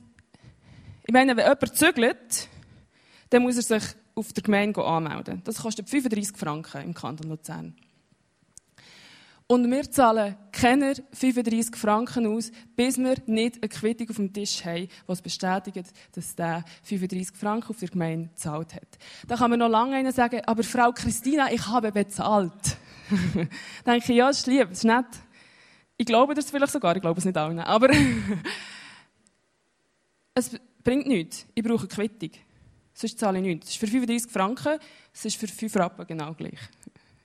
ich 1.05 1.13
meine, 1.13 1.35
wenn 1.35 1.45
jemand 1.45 1.77
zügelt, 1.77 2.47
dann 3.29 3.43
muss 3.43 3.57
er 3.57 3.63
sich 3.63 3.83
auf 4.15 4.33
der 4.33 4.43
Gemeinde 4.43 4.83
anmelden. 4.83 5.41
Das 5.43 5.57
kostet 5.57 5.89
35 5.89 6.37
Franken 6.37 6.81
im 6.81 6.93
Kanton 6.93 7.29
Luzern. 7.29 7.75
Und 9.47 9.69
wir 9.69 9.91
zahlen 9.91 10.35
keine 10.51 10.95
35 11.11 11.75
Franken 11.75 12.27
aus, 12.27 12.51
bis 12.75 12.97
wir 12.97 13.15
nicht 13.25 13.57
eine 13.57 13.69
Quittung 13.69 14.09
auf 14.09 14.15
dem 14.15 14.31
Tisch 14.31 14.63
haben, 14.63 14.87
die 14.87 15.21
bestätigt, 15.21 15.91
dass 16.13 16.35
der 16.35 16.63
35 16.83 17.35
Franken 17.35 17.69
auf 17.69 17.79
der 17.79 17.89
Gemeinde 17.89 18.29
gezahlt 18.29 18.73
hat. 18.73 18.97
Da 19.27 19.35
kann 19.35 19.51
man 19.51 19.59
noch 19.59 19.69
lange 19.69 20.11
sagen, 20.11 20.41
aber 20.45 20.63
Frau 20.63 20.91
Christina, 20.91 21.51
ich 21.51 21.67
habe 21.67 21.91
bezahlt. 21.91 22.77
Denke 23.85 24.11
ich, 24.11 24.17
ja, 24.17 24.27
das 24.27 24.39
ist 24.39 24.47
lieb, 24.47 24.69
das 24.69 24.79
ist 24.79 24.85
nett. 24.85 25.05
Ich 25.97 26.05
glaube 26.05 26.33
das 26.33 26.49
vielleicht 26.49 26.71
sogar, 26.71 26.95
ich 26.95 27.01
glaube 27.01 27.19
es 27.19 27.25
nicht 27.25 27.37
allen. 27.37 27.59
Aber 27.59 27.89
es 30.33 30.51
bringt 30.83 31.07
nichts. 31.07 31.45
Ich 31.53 31.63
brauche 31.63 31.81
eine 31.81 31.87
Quittung. 31.87 32.31
Sonst 32.93 33.19
zahle 33.19 33.39
ich 33.39 33.45
nichts. 33.45 33.67
Es 33.67 33.73
ist 33.73 33.79
für 33.79 33.87
35 33.87 34.31
Franken, 34.31 34.79
es 35.13 35.25
ist 35.25 35.37
für 35.37 35.47
5 35.47 35.75
Rappen 35.75 36.07
genau 36.07 36.33
gleich 36.33 36.59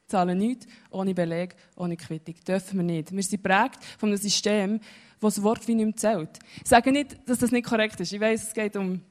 zahlen 0.09 0.39
nichts 0.39 0.67
ohne 0.91 1.15
Beleg, 1.15 1.55
ohne 1.77 1.97
Quittung. 1.97 2.35
Dürfen 2.47 2.79
wir 2.79 2.85
nicht. 2.85 3.13
Wir 3.13 3.23
sind 3.23 3.43
prägt 3.43 3.85
von 3.99 4.09
einem 4.09 4.19
System, 4.19 4.81
das 5.21 5.35
das 5.35 5.45
Wort 5.45 5.69
wie 5.69 5.75
nicht 5.75 6.01
zählt. 6.01 6.39
Ich 6.63 6.69
sage 6.69 6.91
nicht, 6.91 7.17
dass 7.29 7.39
das 7.39 7.53
nicht 7.53 7.67
korrekt 7.67 8.01
ist. 8.01 8.13
Ich 8.13 8.21
weiß, 8.21 8.49
es 8.49 8.55
geht 8.55 8.77
um 8.77 9.03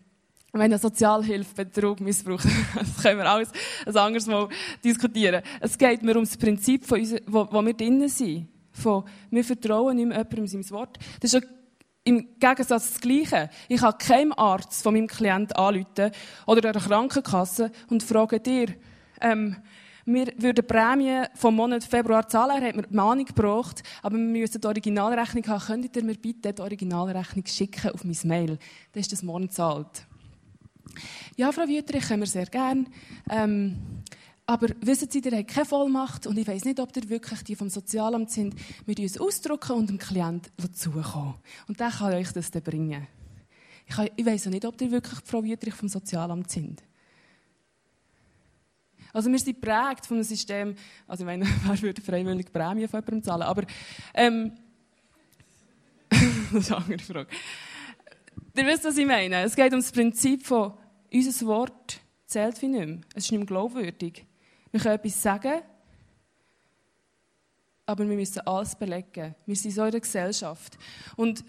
wenn 0.53 0.77
Sozialhilfe, 0.77 1.65
Betrug, 1.65 1.99
Missbrauch, 1.99 2.41
das 2.75 2.97
können 3.03 3.19
wir 3.19 3.29
alles 3.29 3.49
ein 3.85 3.95
anderes 3.95 4.27
Mal 4.27 4.47
diskutieren. 4.83 5.41
Es 5.59 5.77
geht 5.77 6.01
mir 6.03 6.17
um 6.17 6.23
das 6.23 6.37
Prinzip, 6.37 6.85
von 6.85 6.99
uns, 6.99 7.15
wo, 7.27 7.47
wo 7.51 7.61
wir 7.61 7.73
drinnen 7.73 8.09
sind. 8.09 8.47
Von, 8.71 9.03
wir 9.29 9.43
vertrauen 9.43 9.95
nicht 9.95 10.07
mehr 10.07 10.17
jemandem 10.17 10.47
sein 10.47 10.69
Wort. 10.71 10.97
Das 11.19 11.33
ist 11.33 11.47
im 12.03 12.39
Gegensatz 12.39 12.93
das 12.93 13.01
Gleiche. 13.01 13.49
Ich 13.67 13.81
kann 13.81 13.97
keinem 13.97 14.33
Arzt 14.33 14.81
von 14.81 14.93
meinem 14.93 15.07
Klienten 15.07 15.55
anrufen 15.57 16.11
oder 16.45 16.69
einer 16.69 16.79
Krankenkasse 16.79 17.71
und 17.89 18.01
frage 18.01 18.39
dir, 18.39 18.67
ähm, 19.19 19.57
wir 20.09 20.27
würden 20.37 20.65
Prämie 20.65 21.23
vom 21.33 21.55
Monat 21.55 21.83
Februar 21.83 22.25
zahlen. 22.29 22.61
Er 22.61 22.69
hat 22.69 22.75
mir 22.77 22.83
die 22.83 22.95
Mahnung 22.95 23.25
gebracht, 23.25 23.83
aber 24.01 24.15
wir 24.15 24.23
müssen 24.23 24.61
die 24.61 24.67
Originalrechnung 24.67 25.45
haben. 25.47 25.65
Könntet 25.65 25.97
ihr 25.97 26.03
mir 26.05 26.15
bitte 26.15 26.53
die 26.53 26.61
Originalrechnung 26.61 27.45
schicken 27.45 27.91
auf 27.91 28.05
mein 28.05 28.17
Mail? 28.23 28.57
Dann 28.93 29.01
ist 29.01 29.11
das 29.11 29.21
morgen 29.21 29.49
zahlt. 29.49 30.06
Ja, 31.35 31.51
Frau 31.51 31.67
Wüterich, 31.67 32.07
können 32.07 32.21
wir 32.21 32.27
sehr 32.27 32.45
gerne. 32.45 32.85
Ähm, 33.29 33.77
aber 34.45 34.69
wissen 34.79 35.09
Sie, 35.09 35.19
ihr 35.19 35.37
habt 35.37 35.49
keine 35.49 35.65
Vollmacht 35.65 36.25
und 36.25 36.37
ich 36.37 36.47
weiß 36.47 36.63
nicht, 36.63 36.79
ob 36.79 36.95
ihr 36.95 37.09
wirklich 37.09 37.43
die 37.43 37.55
vom 37.55 37.69
Sozialamt 37.69 38.31
sind. 38.31 38.55
Wir 38.85 38.97
uns 38.97 39.19
ausdrucken 39.19 39.73
und 39.73 39.89
dem 39.89 39.97
Klient 39.97 40.49
zukommen. 40.73 41.35
Und 41.67 41.79
der 41.79 41.89
kann 41.89 42.13
euch 42.13 42.31
das 42.31 42.49
dann 42.49 42.63
bringen. 42.63 43.07
Ich, 43.85 43.95
ich 44.15 44.25
weiß 44.25 44.47
auch 44.47 44.51
nicht, 44.51 44.65
ob 44.65 44.81
ihr 44.81 44.91
wirklich 44.91 45.19
Frau 45.25 45.43
Wüterich 45.43 45.73
vom 45.73 45.89
Sozialamt 45.89 46.49
sind. 46.49 46.81
Also 49.13 49.31
wir 49.31 49.39
sind 49.39 49.59
geprägt 49.59 50.05
von 50.05 50.17
einem 50.17 50.23
System, 50.23 50.75
also 51.07 51.23
ich 51.23 51.25
meine, 51.25 51.45
wer 51.65 51.81
würde 51.81 52.01
freiwillig 52.01 52.51
Prämie 52.51 52.87
von 52.87 52.99
jemandem 52.99 53.23
zahlen, 53.23 53.41
aber 53.41 53.63
ähm, 54.13 54.51
das 56.09 56.53
ist 56.53 56.71
eine 56.71 56.83
andere 56.83 56.99
Frage. 56.99 57.27
Ihr 58.57 58.65
wisst, 58.65 58.85
was 58.85 58.97
ich 58.97 59.05
meine. 59.05 59.43
Es 59.43 59.55
geht 59.55 59.71
um 59.71 59.79
das 59.81 59.91
Prinzip 59.91 60.43
von, 60.43 60.73
unser 61.13 61.45
Wort 61.45 61.99
zählt 62.25 62.59
wie 62.63 62.67
nicht 62.67 62.87
mehr. 62.87 63.01
Es 63.13 63.25
ist 63.25 63.31
nicht 63.31 63.39
mehr 63.39 63.45
glaubwürdig. 63.45 64.25
Wir 64.71 64.79
können 64.79 64.95
etwas 64.95 65.21
sagen, 65.21 65.61
aber 67.85 68.09
wir 68.09 68.15
müssen 68.15 68.39
alles 68.47 68.75
belegen. 68.75 69.35
Wir 69.45 69.55
sind 69.55 69.71
so 69.71 69.85
in 69.85 69.91
der 69.91 70.01
Gesellschaft. 70.01 70.75
Und 71.15 71.45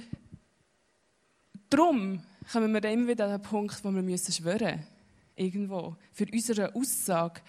darum 1.71 2.23
kommen 2.53 2.75
wir 2.75 2.85
immer 2.85 3.09
wieder 3.09 3.25
an 3.25 3.41
den 3.41 3.43
Punkt, 3.43 3.83
wo 3.83 3.91
wir 3.91 4.03
müssen 4.03 4.31
schwören 4.31 4.87
irgendwo, 5.35 5.97
für 6.13 6.27
unsere 6.31 6.75
Aussage 6.75 7.41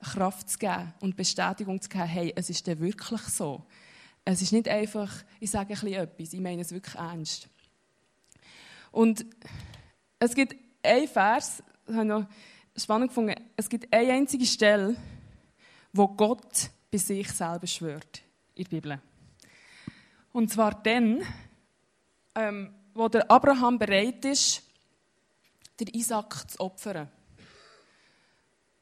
Kraft 0.00 0.50
zu 0.50 0.58
geben 0.58 0.92
und 0.98 1.16
Bestätigung 1.16 1.80
zu 1.80 1.88
geben, 1.88 2.06
hey, 2.06 2.32
es 2.34 2.50
ist 2.50 2.66
denn 2.66 2.80
wirklich 2.80 3.22
so. 3.22 3.64
Es 4.24 4.42
ist 4.42 4.52
nicht 4.52 4.68
einfach, 4.68 5.12
ich 5.38 5.52
sage 5.52 5.74
ein 5.74 5.80
bisschen 5.80 5.92
etwas, 5.92 6.32
ich 6.32 6.40
meine 6.40 6.62
es 6.62 6.72
wirklich 6.72 6.96
ernst. 6.96 7.48
Und 8.90 9.26
es 10.18 10.34
gibt 10.34 10.56
einen 10.82 11.08
Vers, 11.08 11.62
das 11.86 11.96
habe 11.96 12.04
ich 12.04 12.08
noch 12.08 12.26
spannend 12.76 13.08
gefunden, 13.08 13.34
es 13.56 13.68
gibt 13.68 13.92
eine 13.92 14.12
einzige 14.12 14.46
Stelle, 14.46 14.96
wo 15.92 16.08
Gott 16.08 16.70
bei 16.90 16.98
sich 16.98 17.30
selber 17.30 17.66
schwört, 17.66 18.22
in 18.54 18.64
der 18.64 18.70
Bibel. 18.70 19.00
Und 20.32 20.52
zwar 20.52 20.82
dann, 20.82 21.22
ähm, 22.34 22.74
wo 22.94 23.08
der 23.08 23.30
Abraham 23.30 23.78
bereit 23.78 24.24
ist, 24.24 24.62
den 25.80 25.88
Isaac 25.88 26.50
zu 26.50 26.60
opfern. 26.60 27.08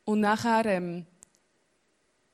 Und 0.04 0.20
nachher 0.20 0.66
ähm, 0.66 1.06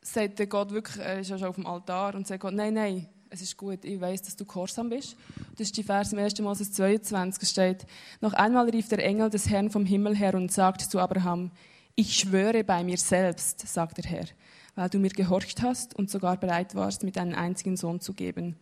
sagt 0.01 0.49
Gott 0.51 0.71
wirklich, 0.71 0.99
er 0.99 1.21
ist 1.21 1.31
ja 1.31 1.39
schon 1.39 1.49
auf 1.49 1.55
dem 1.55 1.67
Altar 1.67 2.15
und 2.15 2.27
sagt 2.27 2.41
Gott, 2.41 2.55
nein, 2.55 2.75
nein, 2.75 3.09
es 3.31 3.43
ist 3.43 3.57
gut, 3.57 3.85
ich 3.85 4.01
weiß, 4.01 4.23
dass 4.23 4.35
du 4.35 4.45
gehorsam 4.45 4.91
bist. 4.91 5.17
Das 5.53 5.69
ist 5.69 5.77
die 5.77 5.85
Vers 5.85 6.13
im 6.13 6.19
1. 6.19 6.41
Moses 6.41 6.73
22 6.73 7.49
steht. 7.49 7.87
Noch 8.21 8.33
einmal 8.33 8.69
rief 8.69 8.89
der 8.89 9.05
Engel 9.05 9.31
des 9.31 9.49
Herrn 9.49 9.71
vom 9.71 9.87
Himmel 9.87 10.17
her 10.17 10.35
und 10.35 10.53
sagte 10.53 10.89
zu 10.89 10.99
Abraham, 10.99 11.53
ich 11.95 12.17
schwöre 12.17 12.65
bei 12.65 12.83
mir 12.83 12.99
selbst, 12.99 13.67
sagt 13.69 13.99
der 13.99 14.11
Herr, 14.11 14.27
weil 14.75 14.89
du 14.89 14.99
mir 14.99 15.11
gehorcht 15.11 15.63
hast 15.63 15.95
und 15.95 16.11
sogar 16.11 16.37
bereit 16.39 16.75
warst, 16.75 17.05
mit 17.05 17.17
deinen 17.17 17.35
einzigen 17.35 17.77
Sohn 17.77 18.01
zu 18.01 18.15
geben, 18.15 18.57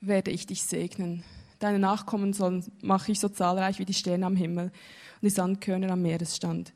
werde 0.00 0.32
ich 0.32 0.46
dich 0.46 0.64
segnen. 0.64 1.22
Deine 1.60 1.78
Nachkommen 1.78 2.32
sollen, 2.32 2.64
mache 2.82 3.12
ich 3.12 3.20
so 3.20 3.28
zahlreich 3.28 3.78
wie 3.78 3.84
die 3.84 3.94
Sterne 3.94 4.26
am 4.26 4.36
Himmel 4.36 4.66
und 4.66 5.22
die 5.22 5.30
Sandkörner 5.30 5.90
am 5.90 6.02
Meeresstand. 6.02 6.72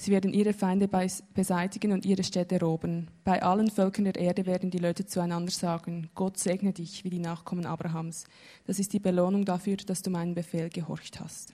Sie 0.00 0.12
werden 0.12 0.32
ihre 0.32 0.52
Feinde 0.52 0.88
beseitigen 1.34 1.90
und 1.90 2.06
ihre 2.06 2.22
Städte 2.22 2.60
roben. 2.60 3.08
Bei 3.24 3.42
allen 3.42 3.68
Völkern 3.68 4.04
der 4.04 4.14
Erde 4.14 4.46
werden 4.46 4.70
die 4.70 4.78
Leute 4.78 5.06
zueinander 5.06 5.50
sagen, 5.50 6.08
Gott 6.14 6.38
segne 6.38 6.72
dich 6.72 7.02
wie 7.02 7.10
die 7.10 7.18
Nachkommen 7.18 7.66
Abrahams. 7.66 8.22
Das 8.64 8.78
ist 8.78 8.92
die 8.92 9.00
Belohnung 9.00 9.44
dafür, 9.44 9.76
dass 9.76 10.02
du 10.02 10.10
meinen 10.10 10.36
Befehl 10.36 10.70
gehorcht 10.70 11.18
hast. 11.18 11.52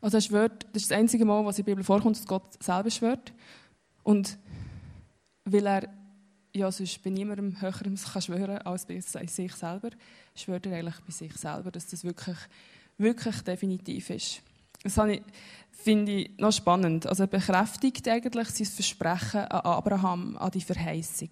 Also 0.00 0.18
er 0.18 0.20
schwört, 0.20 0.64
das 0.72 0.82
ist 0.82 0.92
das 0.92 0.98
einzige 0.98 1.24
Mal, 1.24 1.44
was 1.44 1.58
in 1.58 1.64
der 1.64 1.72
Bibel 1.72 1.82
vorkommt, 1.82 2.16
dass 2.18 2.26
Gott 2.26 2.62
selber 2.62 2.90
schwört. 2.92 3.32
Und 4.04 4.38
weil 5.44 5.66
er 5.66 5.88
ja 6.54 6.70
sonst 6.70 7.02
bei 7.02 7.10
niemandem 7.10 7.60
höherem 7.60 7.96
kann 8.12 8.22
schwören 8.22 8.58
als 8.58 8.86
bei 8.86 9.00
sich 9.00 9.52
selber, 9.56 9.90
schwört 10.36 10.66
er 10.66 10.78
eigentlich 10.78 11.00
bei 11.00 11.12
sich 11.12 11.32
selber, 11.36 11.72
dass 11.72 11.88
das 11.88 12.04
wirklich, 12.04 12.38
wirklich 12.96 13.40
definitiv 13.40 14.10
ist. 14.10 14.42
Das 14.82 14.98
finde 15.70 16.12
ich 16.12 16.38
noch 16.38 16.52
spannend. 16.52 17.06
Also 17.06 17.24
er 17.24 17.28
bekräftigt 17.28 18.08
eigentlich 18.08 18.48
sein 18.48 18.66
Versprechen 18.66 19.40
an 19.40 19.60
Abraham, 19.60 20.36
an 20.36 20.50
die 20.50 20.60
Verheißung. 20.60 21.30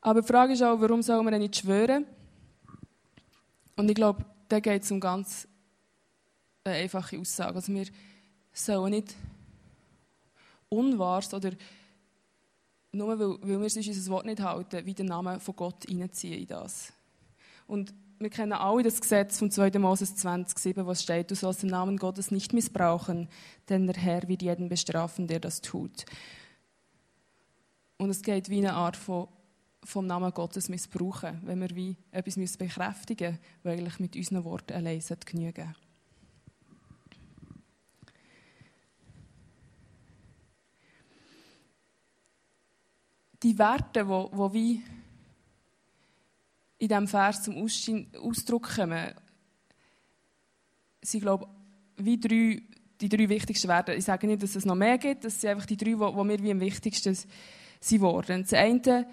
Aber 0.00 0.20
die 0.20 0.26
Frage 0.26 0.52
ist 0.52 0.62
auch, 0.62 0.80
warum 0.80 1.02
soll 1.02 1.22
man 1.22 1.38
nicht 1.38 1.56
schwören? 1.56 2.06
Und 3.76 3.88
ich 3.88 3.94
glaube, 3.94 4.24
da 4.48 4.60
geht 4.60 4.82
es 4.82 4.90
um 4.90 5.00
ganz 5.00 5.48
eine 6.64 6.76
einfache 6.76 7.18
Aussage. 7.18 7.56
Also 7.56 7.72
wir 7.72 7.86
sollen 8.52 8.90
nicht 8.90 9.14
unwahrs 10.68 11.34
oder 11.34 11.50
nur 12.92 13.08
weil, 13.18 13.18
weil 13.42 13.60
wir 13.62 13.70
sonst 13.70 13.88
unser 13.88 14.10
Wort 14.12 14.26
nicht 14.26 14.40
halten, 14.40 14.86
wie 14.86 14.94
den 14.94 15.06
Namen 15.06 15.40
von 15.40 15.56
Gott 15.56 15.84
reinziehen 15.88 16.40
in 16.40 16.46
das. 16.46 16.92
Und 17.66 17.92
wir 18.18 18.30
kennen 18.30 18.52
alle 18.52 18.82
das 18.82 19.00
Gesetz 19.00 19.38
von 19.38 19.50
2. 19.50 19.78
Moses 19.78 20.16
20, 20.16 20.76
was 20.78 21.02
steht, 21.02 21.30
du 21.30 21.34
sollst 21.34 21.62
den 21.62 21.70
Namen 21.70 21.96
Gottes 21.96 22.30
nicht 22.30 22.52
missbrauchen, 22.52 23.28
denn 23.68 23.86
der 23.86 23.96
Herr 23.96 24.28
wird 24.28 24.42
jeden 24.42 24.68
bestrafen, 24.68 25.26
der 25.26 25.40
das 25.40 25.60
tut. 25.60 26.04
Und 27.98 28.10
es 28.10 28.22
geht 28.22 28.48
wie 28.48 28.58
eine 28.58 28.74
Art 28.74 28.96
von 28.96 29.28
vom 29.86 30.06
Namen 30.06 30.32
Gottes 30.32 30.68
missbrauchen, 30.68 31.40
wenn 31.44 31.60
wir 31.60 31.70
wie 31.76 31.96
etwas 32.10 32.58
bekräftigen 32.58 33.32
müssen, 33.32 33.44
was 33.62 33.72
eigentlich 33.72 34.00
mit 34.00 34.16
unseren 34.16 34.44
Worten 34.44 34.72
allein 34.72 35.02
genügen 35.24 35.74
Die 43.42 43.58
Werte, 43.58 44.04
die, 44.04 44.36
die 44.36 44.52
wie 44.54 44.82
in 46.78 46.88
diesem 46.88 47.08
Vers 47.08 47.42
zum 47.42 47.56
Ausdruck 47.56 48.74
kommen, 48.76 49.14
sind, 51.02 51.20
glaube 51.20 51.46
ich, 51.96 52.04
wie 52.04 52.18
drei, 52.18 52.62
die 53.00 53.08
drei 53.08 53.28
wichtigsten 53.28 53.68
Werte. 53.68 53.94
Ich 53.94 54.04
sage 54.04 54.26
nicht, 54.26 54.42
dass 54.42 54.56
es 54.56 54.64
noch 54.64 54.74
mehr 54.74 54.98
gibt, 54.98 55.24
das 55.24 55.40
sind 55.40 55.50
einfach 55.50 55.66
die 55.66 55.76
drei, 55.76 55.94
die, 55.94 56.24
mir 56.24 56.42
wie 56.42 56.50
am 56.50 56.60
wichtigsten 56.60 57.16
sind 57.80 58.00
worden. 58.00 58.42
Das 58.42 58.52
eine 58.52 59.06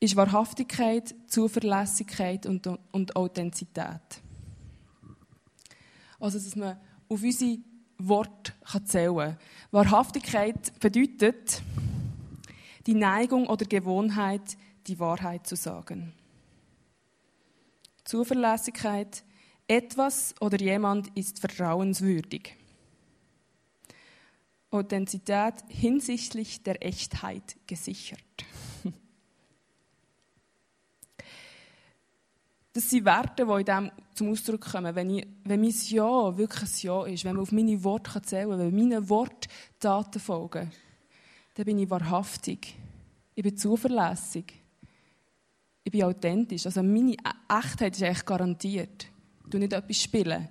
ist 0.00 0.16
Wahrhaftigkeit, 0.16 1.14
Zuverlässigkeit 1.26 2.46
und, 2.46 2.66
und 2.90 3.16
Authentizität. 3.16 4.00
Also, 6.18 6.38
dass 6.38 6.56
man 6.56 6.78
auf 7.08 7.22
unsere 7.22 7.58
Worte 7.98 8.52
zählen 8.84 9.16
kann. 9.16 9.36
Wahrhaftigkeit 9.70 10.78
bedeutet 10.80 11.62
die 12.86 12.94
Neigung 12.94 13.46
oder 13.46 13.64
Gewohnheit, 13.64 14.56
die 14.86 14.98
Wahrheit 14.98 15.46
zu 15.46 15.56
sagen. 15.56 16.12
Zuverlässigkeit, 18.12 19.24
etwas 19.66 20.34
oder 20.38 20.60
jemand 20.60 21.08
ist 21.16 21.40
vertrauenswürdig. 21.40 22.54
Authentizität 24.70 25.54
hinsichtlich 25.68 26.62
der 26.62 26.84
Echtheit 26.84 27.56
gesichert. 27.66 28.20
Das 32.74 32.88
sind 32.88 33.04
Werte, 33.04 33.44
die 33.44 33.52
in 33.52 33.64
dem 33.66 33.90
zum 34.14 34.30
Ausdruck 34.30 34.62
kommen. 34.62 34.94
Wenn, 34.94 35.10
ich, 35.10 35.26
wenn 35.44 35.60
mein 35.60 35.74
Ja 35.88 36.38
wirklich 36.38 36.62
ein 36.62 36.80
Ja 36.80 37.04
ist, 37.04 37.24
wenn 37.24 37.36
man 37.36 37.42
auf 37.42 37.52
meine 37.52 37.84
Worte 37.84 38.22
zählen 38.22 38.48
kann, 38.48 38.58
wenn 38.60 38.74
meine 38.74 39.08
Worte 39.10 39.48
Taten 39.78 40.20
folgen, 40.20 40.70
dann 41.54 41.64
bin 41.66 41.78
ich 41.78 41.90
wahrhaftig. 41.90 42.74
Ich 43.34 43.42
bin 43.42 43.58
zuverlässig. 43.58 44.61
Ich 45.84 45.90
bin 45.90 46.04
authentisch. 46.04 46.66
Also 46.66 46.82
meine 46.82 47.16
Echtheit 47.48 47.96
ist 47.96 48.02
eigentlich 48.02 48.24
garantiert. 48.24 49.06
Ich 49.44 49.50
tue 49.50 49.60
nicht 49.60 49.72
etwas 49.72 49.96
spielen. 49.96 50.48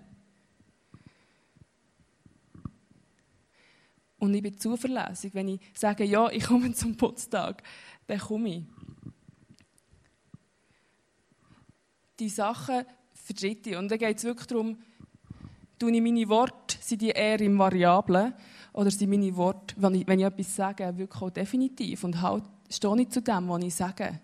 Und 4.20 4.34
ich 4.34 4.44
bin 4.44 4.58
zuverlässig. 4.58 5.34
Wenn 5.34 5.48
ich 5.48 5.62
sage, 5.74 6.04
ja, 6.04 6.30
ich 6.30 6.44
komme 6.44 6.72
zum 6.74 6.96
Putztag, 6.96 7.64
dann 8.08 8.20
komme 8.20 8.50
ich. 8.50 8.64
die 12.22 12.30
Sachen 12.30 12.86
für 13.14 13.34
Dritte. 13.34 13.78
Und 13.78 13.90
dann 13.90 14.00
geht 14.00 14.18
es 14.18 14.24
wirklich 14.24 14.48
darum, 14.48 14.78
tue 15.78 15.92
ich 15.92 16.02
meine 16.02 16.30
Worte, 16.30 16.78
sind 16.80 17.02
die 17.02 17.10
eher 17.10 17.42
im 17.42 17.58
Variablen 17.58 18.34
oder 18.74 18.92
sind 18.92 19.10
meine 19.10 19.36
Worte, 19.36 19.76
wenn 19.78 19.96
ich, 19.96 20.08
wenn 20.08 20.20
ich 20.20 20.26
etwas 20.26 20.56
sage, 20.56 20.98
wirklich 20.98 21.22
auch 21.22 21.32
definitiv 21.32 22.04
und 22.04 22.22
halt, 22.22 22.44
stehe 22.70 23.02
ich 23.02 23.10
zu 23.10 23.22
dem, 23.22 23.50
was 23.50 23.64
ich 23.64 23.76
sage. 23.76 24.22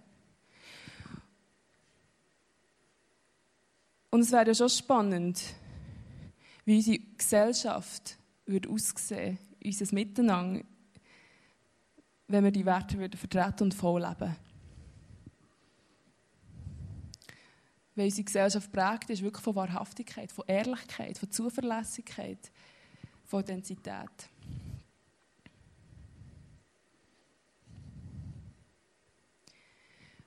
Und 4.17 4.23
es 4.23 4.31
wäre 4.31 4.47
ja 4.47 4.55
schon 4.55 4.69
spannend, 4.69 5.39
wie 6.65 6.77
unsere 6.77 6.97
Gesellschaft 6.97 8.17
würde 8.47 8.67
aussehen, 8.67 9.37
unser 9.63 9.93
Miteinander, 9.93 10.63
wenn 12.27 12.43
wir 12.43 12.49
die 12.49 12.65
Werte 12.65 12.97
vertreten 13.15 13.65
und 13.65 13.75
voll 13.75 14.01
leben. 14.01 14.35
weil 17.93 18.05
unsere 18.05 18.23
Gesellschaft 18.23 18.71
prägt 18.71 19.11
ist, 19.11 19.21
wirklich 19.21 19.43
von 19.43 19.55
Wahrhaftigkeit, 19.55 20.31
von 20.31 20.45
Ehrlichkeit, 20.47 21.19
von 21.19 21.29
Zuverlässigkeit, 21.29 22.51
von 23.23 23.41
Identität. 23.41 24.31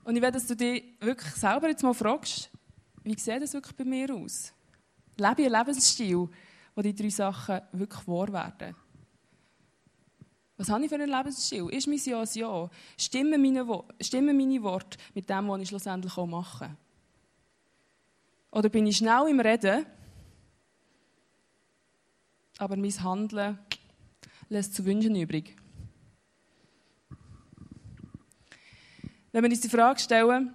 Und 0.04 0.14
ich 0.14 0.22
will, 0.22 0.30
dass 0.30 0.46
du 0.46 0.54
dich 0.54 0.84
wirklich 1.00 1.32
selber 1.34 1.68
jetzt 1.68 1.82
mal 1.82 1.92
fragst, 1.92 2.50
wie 3.02 3.18
sieht 3.18 3.42
das 3.42 3.52
wirklich 3.54 3.76
bei 3.76 3.84
mir 3.84 4.14
aus? 4.14 4.52
Lebe 5.16 5.42
ich 5.42 5.46
einen 5.46 5.66
Lebensstil, 5.66 6.28
wo 6.74 6.82
die 6.82 6.94
drei 6.94 7.10
Sachen 7.10 7.60
wirklich 7.72 8.06
wahr 8.06 8.32
werden? 8.32 8.74
Was 10.56 10.68
habe 10.68 10.84
ich 10.84 10.90
für 10.90 10.96
einen 10.96 11.10
Lebensstil? 11.10 11.68
Ist 11.70 11.86
mein 11.86 11.98
Ja 11.98 12.20
ein 12.20 12.28
Ja? 12.34 12.70
Stimmen 12.98 13.40
meine, 13.40 13.84
stimmen 14.00 14.36
meine 14.36 14.62
Worte 14.62 14.98
mit 15.14 15.30
dem, 15.30 15.48
was 15.48 15.62
ich 15.62 15.68
schlussendlich 15.68 16.16
auch 16.18 16.26
mache? 16.26 16.76
Oder 18.50 18.68
bin 18.68 18.86
ich 18.86 18.98
schnell 18.98 19.28
im 19.28 19.40
Reden, 19.40 19.86
aber 22.58 22.76
mein 22.76 23.02
Handeln 23.02 23.58
lässt 24.48 24.74
zu 24.74 24.84
wünschen 24.84 25.16
übrig? 25.16 25.56
Wenn 29.32 29.44
wir 29.44 29.50
uns 29.50 29.60
die 29.60 29.68
Frage 29.68 30.00
stellen, 30.00 30.52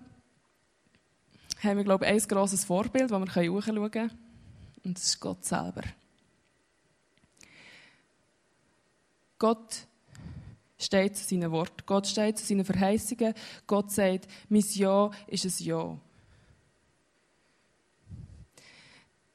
haben 1.65 1.77
wir, 1.77 1.83
glaube 1.83 2.05
ich, 2.05 2.11
ein 2.11 2.27
grosses 2.27 2.63
Vorbild, 2.63 3.11
das 3.11 3.35
wir 3.35 3.51
hochschauen 3.51 3.91
können. 3.91 4.11
Und 4.83 4.97
das 4.97 5.03
ist 5.03 5.19
Gott 5.19 5.43
selber. 5.43 5.81
Gott 9.39 9.87
steht 10.77 11.17
zu 11.17 11.23
seinen 11.23 11.51
Worten. 11.51 11.83
Gott 11.85 12.07
steht 12.07 12.37
zu 12.37 12.45
seinen 12.45 12.65
Verheißungen. 12.65 13.33
Gott 13.67 13.91
sagt, 13.91 14.27
mein 14.49 14.63
Ja 14.73 15.11
ist 15.27 15.45
ein 15.45 15.65
Ja. 15.65 15.97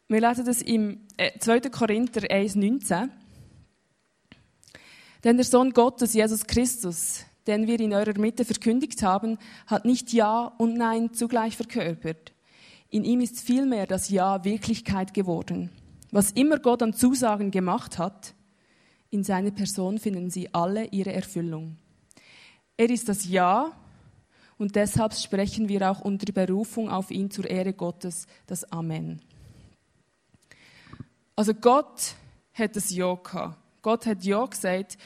Wir 0.09 0.21
lesen 0.21 0.45
das 0.45 0.62
im 0.62 1.07
2. 1.38 1.57
Äh, 1.57 1.71
Korinther 1.71 2.23
1,19. 2.23 3.11
Denn 5.23 5.37
der 5.37 5.45
Sohn 5.45 5.71
Gottes, 5.71 6.14
Jesus 6.14 6.45
Christus, 6.45 7.25
den 7.46 7.66
wir 7.66 7.81
in 7.81 7.94
eurer 7.94 8.18
Mitte 8.18 8.44
verkündigt 8.44 9.03
haben, 9.03 9.38
hat 9.66 9.85
nicht 9.85 10.12
Ja 10.12 10.53
und 10.59 10.74
Nein 10.74 11.12
zugleich 11.12 11.57
verkörpert. 11.57 12.33
In 12.88 13.05
ihm 13.05 13.20
ist 13.20 13.40
vielmehr 13.40 13.87
das 13.87 14.09
Ja 14.09 14.44
Wirklichkeit 14.44 15.14
geworden. 15.14 15.70
Was 16.11 16.33
immer 16.33 16.59
Gott 16.59 16.83
an 16.83 16.92
Zusagen 16.92 17.50
gemacht 17.50 17.98
hat, 17.98 18.35
in 19.11 19.24
seiner 19.24 19.50
Person 19.50 19.98
finden 19.98 20.31
sie 20.31 20.53
alle 20.53 20.87
ihre 20.87 21.12
Erfüllung. 21.12 21.76
Er 22.76 22.90
ist 22.90 23.09
das 23.09 23.29
Ja 23.29 23.72
und 24.59 24.76
deshalb 24.76 25.14
sprechen 25.14 25.68
wir 25.68 25.90
auch 25.90 26.00
unter 26.00 26.33
Berufung 26.33 26.90
auf 26.90 27.11
ihn 27.11 27.31
zur 27.31 27.48
Ehre 27.48 27.72
Gottes 27.72 28.26
das 28.46 28.70
Amen. 28.72 29.20
Also 31.37 31.55
Gott 31.55 32.14
hat 32.53 32.76
ein 32.76 32.83
Ja 32.88 33.14
gehabt. 33.14 33.59
Gott 33.83 34.07
hat 34.07 34.24
Ja 34.24 34.44
gesagt 34.44 34.98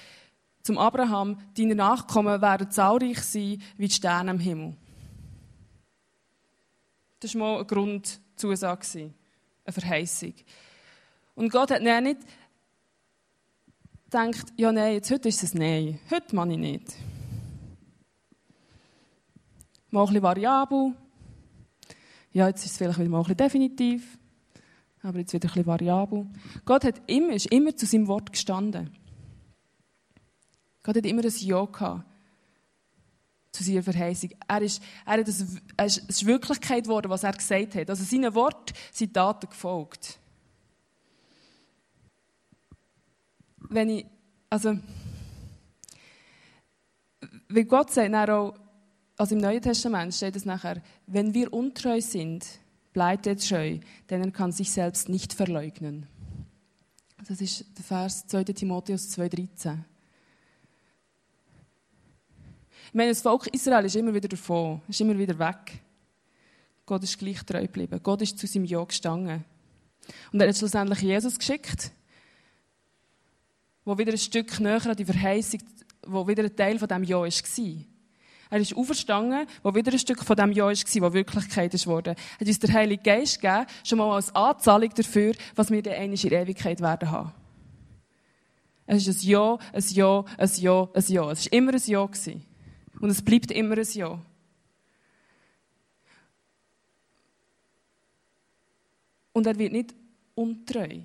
zum 0.65 0.79
Abraham, 0.79 1.39
deine 1.57 1.77
Nachkommen 1.77 2.43
werden 2.43 2.71
zahlreich 2.71 3.21
sein 3.21 3.63
wie 3.77 3.87
die 3.87 3.95
Sterne 3.95 4.33
am 4.33 4.41
Himmel. 4.41 4.77
Das 7.21 7.35
war 7.35 7.41
mal 7.41 7.55
eine 7.57 7.65
Grundzusage, 7.65 9.13
eine 9.65 9.73
Verheißung. 9.73 10.35
Und 11.37 11.53
Gott 11.53 11.71
hat 11.71 11.83
nicht 11.83 12.19
gedacht, 14.05 14.47
ja 14.57 14.73
nein, 14.73 14.95
jetzt, 14.95 15.11
heute 15.11 15.29
ist 15.29 15.43
es 15.43 15.55
Nein, 15.55 16.01
heute 16.11 16.35
mache 16.35 16.53
ich 16.53 16.59
nicht. 16.59 16.95
Mal 19.91 20.01
ein 20.01 20.07
bisschen 20.09 20.23
variabel. 20.23 20.95
Ja, 22.33 22.49
jetzt 22.49 22.65
ist 22.65 22.73
es 22.73 22.79
vielleicht 22.79 22.99
wieder 22.99 23.09
mal 23.11 23.19
ein 23.19 23.23
bisschen 23.23 23.37
definitiv 23.37 24.19
aber 25.05 25.19
jetzt 25.19 25.33
wieder 25.33 25.49
ein 25.49 25.53
bisschen 25.53 25.67
variabel. 25.67 26.27
Gott 26.65 26.85
hat 26.85 27.03
immer, 27.07 27.35
ist 27.35 27.47
immer 27.47 27.77
zu 27.77 27.87
seinem 27.87 28.09
Wort 28.09 28.33
gestanden. 28.33 28.91
Gott 30.85 30.97
hat 30.97 31.07
immer 31.07 31.25
ein 31.25 31.33
Ja 31.39 31.65
gehabt 31.65 32.05
zu 33.51 33.65
seiner 33.65 33.83
Verheißung. 33.83 34.31
Er 34.47 34.63
ist, 34.63 34.83
er 35.07 35.19
hat 35.19 35.29
das, 35.29 35.45
es 35.77 35.99
ist 35.99 36.27
Wirklichkeit 36.27 36.85
geworden, 36.85 37.09
was 37.09 37.25
er 37.25 37.33
gesagt 37.33 37.75
hat. 37.75 37.89
Also 37.89 38.05
seinen 38.05 38.35
Wort 38.35 38.73
sind 38.93 39.15
Taten 39.15 39.49
gefolgt. 39.49 40.19
Wenn 43.71 43.89
ich, 43.91 44.07
also, 44.51 44.79
wie 47.49 47.65
Gott 47.65 47.91
sagt 47.91 48.13
dann 48.13 48.31
auch, 48.31 48.55
also 49.17 49.35
im 49.35 49.41
Neuen 49.41 49.63
Testament 49.63 50.13
steht 50.13 50.37
es 50.37 50.45
nachher, 50.45 50.83
wenn 51.07 51.33
wir 51.33 51.53
untreu 51.53 52.01
sind, 52.01 52.45
bleibt 52.93 53.27
er 53.27 53.37
treu, 53.37 53.79
denn 54.11 54.23
er 54.23 54.31
kann 54.33 54.53
sich 54.53 54.71
selbst 54.71 55.09
nicht 55.09 55.33
verleugnen. 55.33 56.07
Das 57.27 57.41
ist 57.41 57.65
der 57.79 57.85
Vers 57.85 58.27
2. 58.27 58.45
Timotheus 58.45 59.17
2,13. 59.17 59.79
Ich 62.95 62.97
meine, 62.97 63.11
das 63.11 63.23
Volk 63.23 63.49
Israel 63.49 63.85
ist 63.87 63.97
immer 63.97 64.15
wieder 64.15 64.29
davon, 64.29 64.81
ist 64.87 65.01
immer 65.01 65.19
wieder 65.19 65.37
weg. 65.37 65.81
Gott 66.87 67.03
ist 67.03 67.19
gleich 67.19 67.43
treu 67.43 67.63
geblieben. 67.63 67.99
Gott 68.01 68.23
ist 68.23 68.39
zu 68.39 68.47
seinem 68.47 68.67
Ja 68.67 68.85
gestanden. 68.85 69.45
Und 70.33 70.41
er 70.41 70.47
hat 70.47 70.57
schlussendlich 70.57 71.01
Jesus 71.01 71.37
geschickt, 71.37 71.91
wo 73.85 73.99
wieder 73.99 74.13
ein 74.13 74.19
Stück 74.19 74.61
näher 74.61 74.87
an 74.87 74.95
die 74.95 75.05
Verheißung, 75.05 75.59
wo 76.07 76.29
wieder 76.29 76.45
ein 76.45 76.55
Teil 76.55 76.79
von 76.79 76.87
dem 76.87 77.03
Ja 77.03 77.19
war. 77.19 77.29
Er 78.51 78.61
ist 78.61 78.77
auferstanden, 78.77 79.49
wo 79.65 79.75
wieder 79.75 79.91
ein 79.91 79.99
Stück 79.99 80.23
von 80.23 80.37
dem 80.37 80.53
Ja 80.53 80.67
war, 80.67 80.73
wo 80.73 81.13
Wirklichkeit 81.13 81.75
ist. 81.75 81.89
Er 81.89 81.97
hat 81.97 82.17
uns 82.47 82.59
der 82.61 82.73
Heilige 82.73 83.03
Geist 83.03 83.41
gegeben, 83.41 83.67
schon 83.83 83.99
mal 83.99 84.15
als 84.15 84.33
Anzahlung 84.37 84.91
dafür, 84.95 85.35
was 85.57 85.69
wir 85.73 85.83
dann 85.83 85.95
in 85.95 86.13
Ewigkeit 86.15 86.81
werden 86.81 87.11
haben. 87.11 87.33
Es 88.87 89.05
ist 89.05 89.25
ein 89.25 89.29
Ja, 89.29 89.59
ein 89.73 89.85
Ja, 89.89 90.25
ein 90.39 90.51
Ja, 90.59 90.89
ein 90.95 91.05
Ja. 91.09 91.31
Es 91.33 91.47
war 91.47 91.53
immer 91.53 91.73
ein 91.75 91.83
Ja. 91.87 92.07
Gewesen. 92.07 92.54
Und 93.01 93.11
es 93.11 93.23
bleibt 93.23 93.51
immer 93.51 93.77
ein 93.77 93.89
Ja. 93.93 94.21
Und 99.33 99.47
er 99.47 99.59
wird 99.59 99.73
nicht 99.73 99.95
untreu. 100.35 101.01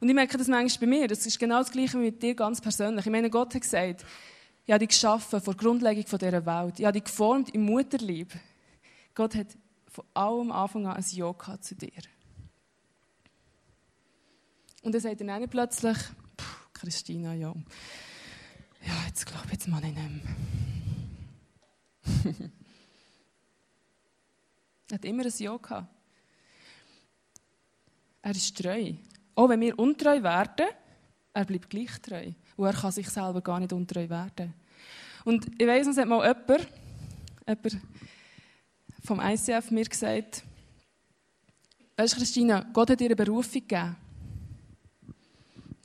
Und 0.00 0.08
ich 0.08 0.14
merke 0.14 0.38
das 0.38 0.48
manchmal 0.48 0.80
bei 0.80 0.86
mir. 0.86 1.08
Das 1.08 1.26
ist 1.26 1.38
genau 1.38 1.58
das 1.58 1.72
Gleiche 1.72 1.98
wie 1.98 2.04
mit 2.04 2.22
dir 2.22 2.34
ganz 2.34 2.60
persönlich. 2.60 3.04
Ich 3.04 3.12
meine, 3.12 3.30
Gott 3.30 3.54
hat 3.54 3.62
gesagt, 3.62 4.04
ich 4.64 4.72
habe 4.72 4.80
dich 4.80 4.88
geschaffen 4.88 5.40
vor 5.40 5.54
Grundlegung 5.54 6.04
dieser 6.04 6.46
Welt. 6.46 6.78
Ich 6.78 6.84
habe 6.84 6.94
dich 6.94 7.04
geformt 7.04 7.54
im 7.54 7.64
Mutterlieb. 7.64 8.32
Gott 9.14 9.34
hat 9.34 9.48
von 9.88 10.04
allem 10.14 10.52
Anfang 10.52 10.86
an 10.86 10.96
ein 10.96 11.04
Ja 11.10 11.34
zu 11.60 11.74
dir. 11.74 12.02
Und 14.82 14.92
dann 14.92 15.00
sagt 15.00 15.20
er 15.20 15.26
dann 15.26 15.48
plötzlich, 15.48 15.96
Christina, 16.74 17.34
ja, 17.34 17.54
ja, 18.86 18.92
jetzt 19.08 19.26
glaube 19.26 19.46
ich, 19.46 19.52
jetzt 19.52 19.68
mal 19.68 19.82
ich 19.82 19.94
nicht 19.94 19.96
mehr. 19.96 20.65
Er 24.88 24.94
hat 24.94 25.04
immer 25.04 25.24
ein 25.24 25.32
Ja 25.38 25.56
gehabt. 25.56 25.88
Er 28.22 28.30
ist 28.30 28.56
treu. 28.56 28.92
Auch 29.34 29.48
wenn 29.48 29.60
wir 29.60 29.78
untreu 29.78 30.22
werden, 30.22 30.66
er 31.32 31.44
bleibt 31.44 31.70
gleich 31.70 32.00
treu. 32.00 32.32
Und 32.56 32.66
er 32.66 32.72
kann 32.72 32.90
sich 32.90 33.08
selber 33.08 33.40
gar 33.40 33.60
nicht 33.60 33.72
untreu 33.72 34.08
werden. 34.08 34.54
Und 35.24 35.46
ich 35.60 35.66
weiss, 35.66 35.86
es 35.86 35.96
hat 35.96 36.08
mal 36.08 36.26
jemand, 36.26 36.68
jemand 37.46 37.82
vom 39.04 39.20
ICF 39.20 39.70
mir 39.70 39.84
gesagt, 39.84 40.42
weißt 41.96 42.14
du, 42.14 42.18
Christina, 42.18 42.66
Gott 42.72 42.90
hat 42.90 43.00
dir 43.00 43.06
eine 43.06 43.16
Berufung 43.16 43.60
gegeben. 43.60 43.96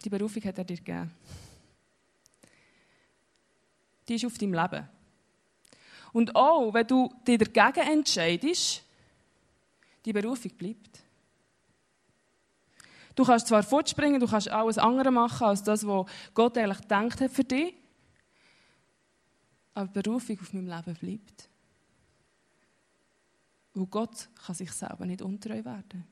Die 0.04 0.10
Berufung 0.10 0.44
hat 0.44 0.58
er 0.58 0.64
dir 0.64 0.78
gegeben. 0.78 1.12
Die 4.08 4.16
ist 4.16 4.26
auf 4.26 4.38
deinem 4.38 4.54
Leben. 4.54 4.90
Und 6.14 6.36
auch, 6.36 6.74
wenn 6.74 6.88
du 6.88 7.14
dich 7.28 7.38
dagegen 7.38 7.88
entscheidest, 7.88 8.84
die 10.06 10.14
Berufung 10.14 10.52
bleibt. 10.58 11.04
Du 13.16 13.26
kannst 13.26 13.48
zwar 13.48 13.64
fortspringen, 13.64 14.20
du 14.20 14.28
kannst 14.28 14.50
alles 14.50 14.78
andere 14.78 15.12
machen, 15.12 15.48
als 15.48 15.64
das, 15.64 15.86
was 15.86 16.06
Gott 16.34 16.58
eigentlich 16.58 16.82
gedacht 16.82 17.22
hat 17.22 17.32
für 17.32 17.44
dich, 17.44 17.74
aber 19.74 19.88
die 19.88 20.02
Berufung 20.02 20.40
auf 20.40 20.54
meinem 20.54 20.68
Leben 20.68 20.96
bleibt. 20.96 21.50
Weil 23.74 23.86
Gott 23.86 24.30
kann 24.46 24.56
sich 24.56 24.72
selber 24.72 25.06
nicht 25.06 25.22
untreu 25.22 25.64
werden. 25.64 26.06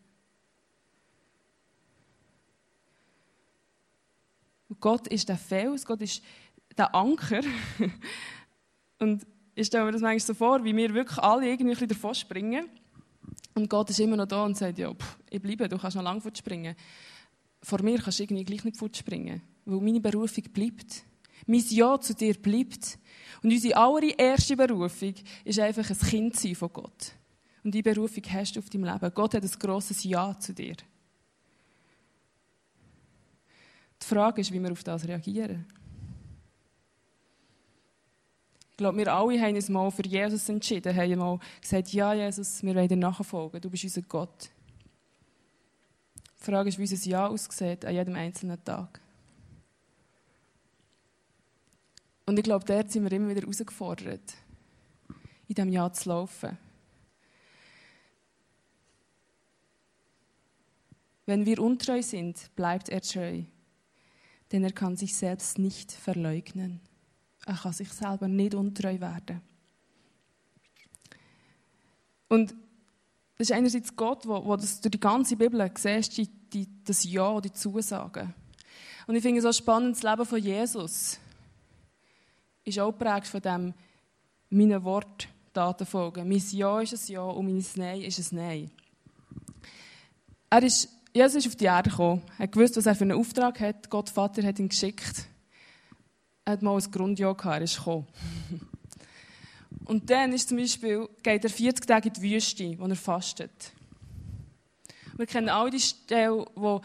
Und 4.70 4.80
Gott 4.80 5.08
ist 5.08 5.28
der 5.28 5.38
Fels, 5.38 5.86
Gott 5.86 6.02
ist 6.02 6.24
der 6.78 6.94
Anker. 6.94 7.42
Und 9.00 9.26
ich 9.60 9.68
stelle 9.68 9.86
mir 9.86 9.92
das 9.92 10.02
manchmal 10.02 10.20
so 10.20 10.34
vor, 10.34 10.64
wie 10.64 10.76
wir 10.76 10.94
wirklich 10.94 11.20
alle 11.20 11.50
irgendwie 11.50 11.88
davon 11.88 12.16
springen. 12.16 12.70
Und 13.56 13.70
Gott 13.70 13.90
ist 13.90 14.00
immer 14.00 14.16
noch 14.16 14.28
da 14.28 14.46
und 14.46 14.56
sagt, 14.56 14.80
ja, 14.80 14.94
pff, 14.94 15.18
ich 15.30 15.42
bleibe, 15.42 15.68
du 15.68 15.78
kannst 15.78 15.98
noch 15.98 16.04
lange 16.04 16.22
fortspringen. 16.22 16.76
Vor 17.62 17.82
mir 17.84 18.00
kannst 18.00 18.20
du 18.20 18.24
irgendwie 18.24 18.46
gleich 18.46 18.64
nicht 18.64 18.78
fortspringen, 18.78 19.42
weil 19.66 19.82
meine 19.82 20.00
Berufung 20.00 20.46
bleibt. 20.54 21.04
Mein 21.46 21.64
Ja 21.68 22.00
zu 22.00 22.16
dir 22.16 22.36
bleibt. 22.36 22.98
Und 23.44 23.52
unsere 23.52 23.76
allererste 23.76 24.56
Berufung 24.56 25.16
ist 25.44 25.60
einfach 25.60 25.90
ein 25.90 25.98
Kind 25.98 26.36
sein 26.38 26.56
von 26.56 26.72
Gott. 26.72 27.14
Und 27.64 27.74
diese 27.74 27.84
Berufung 27.84 28.24
hast 28.32 28.56
du 28.56 28.60
auf 28.60 28.70
deinem 28.70 28.86
Leben. 28.86 29.12
Gott 29.14 29.34
hat 29.34 29.44
ein 29.44 29.60
grosses 29.60 30.04
Ja 30.06 30.38
zu 30.40 30.54
dir. 30.54 30.76
Die 34.02 34.06
Frage 34.06 34.40
ist, 34.40 34.54
wie 34.54 34.62
wir 34.62 34.72
auf 34.72 34.84
das 34.84 35.06
reagieren. 35.06 35.66
Glaube, 38.80 38.98
wir 38.98 39.14
alle 39.14 39.40
haben 39.40 39.56
uns 39.56 39.70
mal 39.70 39.92
für 39.92 40.06
Jesus 40.06 40.50
entschieden, 40.50 40.96
haben 40.96 41.20
mal 41.20 41.40
gesagt, 41.62 41.94
ja, 41.94 42.14
Jesus, 42.14 42.64
wir 42.64 42.74
wollen 42.74 42.88
dir 42.88 42.98
nachfolgen, 42.98 43.62
du 43.62 43.70
bist 43.70 43.84
unser 43.84 44.02
Gott. 44.02 44.50
Die 46.40 46.44
Frage 46.44 46.70
ist, 46.70 46.80
wie 46.80 46.84
unser 46.84 47.10
Ja 47.10 47.28
aussieht 47.28 47.86
an 47.86 47.94
jedem 47.94 48.16
einzelnen 48.16 48.64
Tag. 48.64 49.00
Und 52.26 52.38
ich 52.38 52.44
glaube, 52.44 52.66
dort 52.66 52.92
sind 52.92 53.04
wir 53.04 53.12
immer 53.12 53.30
wieder 53.30 53.42
herausgefordert, 53.42 54.34
in 55.48 55.56
diesem 55.56 55.70
Ja 55.70 55.92
zu 55.92 56.10
laufen. 56.10 56.58
Wenn 61.26 61.46
wir 61.46 61.60
untreu 61.60 62.02
sind, 62.02 62.56
bleibt 62.56 62.90
er 62.90 63.02
treu, 63.02 63.44
denn 64.52 64.64
er 64.64 64.72
kann 64.72 64.96
sich 64.96 65.16
selbst 65.16 65.60
nicht 65.60 65.92
verleugnen. 65.92 66.82
Er 67.50 67.56
kann 67.56 67.74
sich 67.74 67.92
selber 67.92 68.28
nicht 68.28 68.54
untreu 68.54 69.00
werden. 69.00 69.42
Und 72.28 72.54
das 73.40 73.50
ist 73.50 73.52
einerseits 73.52 73.96
Gott, 73.96 74.28
wo, 74.28 74.46
wo 74.46 74.56
das 74.56 74.80
durch 74.82 74.92
die 74.92 75.00
ganze 75.00 75.36
Bibel 75.36 75.72
siehst, 75.76 76.16
die, 76.16 76.30
die, 76.54 76.68
das 76.86 77.04
Ja, 77.06 77.42
die 77.42 77.52
Zusagen. 77.52 78.36
Und 79.08 79.16
ich 79.16 79.24
finde 79.24 79.40
es 79.40 79.44
so 79.46 79.52
spannend, 79.52 79.96
das 79.96 80.04
Leben 80.04 80.28
von 80.28 80.38
Jesus 80.38 81.18
ist 82.66 82.78
auch 82.78 82.92
geprägt 82.92 83.26
von 83.26 83.42
dem, 83.42 83.74
meinen 84.52 84.84
Wort 84.84 85.28
Taten 85.52 85.88
folgen. 85.88 86.30
Mein 86.30 86.44
Ja 86.52 86.82
ist 86.82 86.94
ein 86.94 87.12
Ja 87.12 87.24
und 87.24 87.48
mein 87.48 87.66
Nein 87.78 88.02
ist 88.04 88.32
ein 88.32 88.38
Nein. 88.38 88.72
Er 90.52 90.62
ist, 90.62 90.88
Jesus 91.16 91.46
ist 91.46 91.48
auf 91.48 91.56
die 91.56 91.66
Erde 91.66 91.90
gekommen. 91.90 92.22
Er 92.38 92.44
hat 92.44 92.52
gewusst, 92.52 92.78
was 92.78 92.86
er 92.86 92.94
für 92.94 93.06
einen 93.06 93.18
Auftrag 93.18 93.60
hat. 93.60 93.90
Gott 93.90 94.12
Vater 94.12 94.44
hat 94.44 94.60
ihn 94.60 94.70
geschickt 94.70 95.26
hat 96.50 96.62
mal 96.62 96.76
ein 96.76 96.92
Grundjahr 96.92 97.36
gehabt, 97.36 97.58
er 97.58 97.62
ist 97.64 97.78
gekommen. 97.78 98.08
Und 99.86 100.10
dann 100.10 100.34
ist 100.34 100.50
zum 100.50 100.58
Beispiel, 100.58 101.10
geht 101.24 101.44
er 101.44 101.50
40 101.50 101.88
Tage 101.88 102.10
in 102.10 102.14
die 102.14 102.22
Wüste, 102.22 102.78
wo 102.78 102.86
er 102.86 102.96
fastet. 102.96 103.72
Wir 105.18 105.26
kennen 105.26 105.50
all 105.50 105.70
die 105.70 105.80
Stellen, 105.80 106.46
wo, 106.56 106.82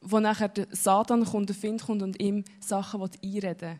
wo 0.00 0.20
nachher 0.20 0.48
der 0.48 0.66
Satan 0.70 1.24
kommt, 1.24 1.48
der 1.50 1.56
Find 1.56 1.82
kommt 1.82 2.02
und 2.02 2.20
ihm 2.20 2.44
Sachen 2.58 3.00
einreden 3.00 3.78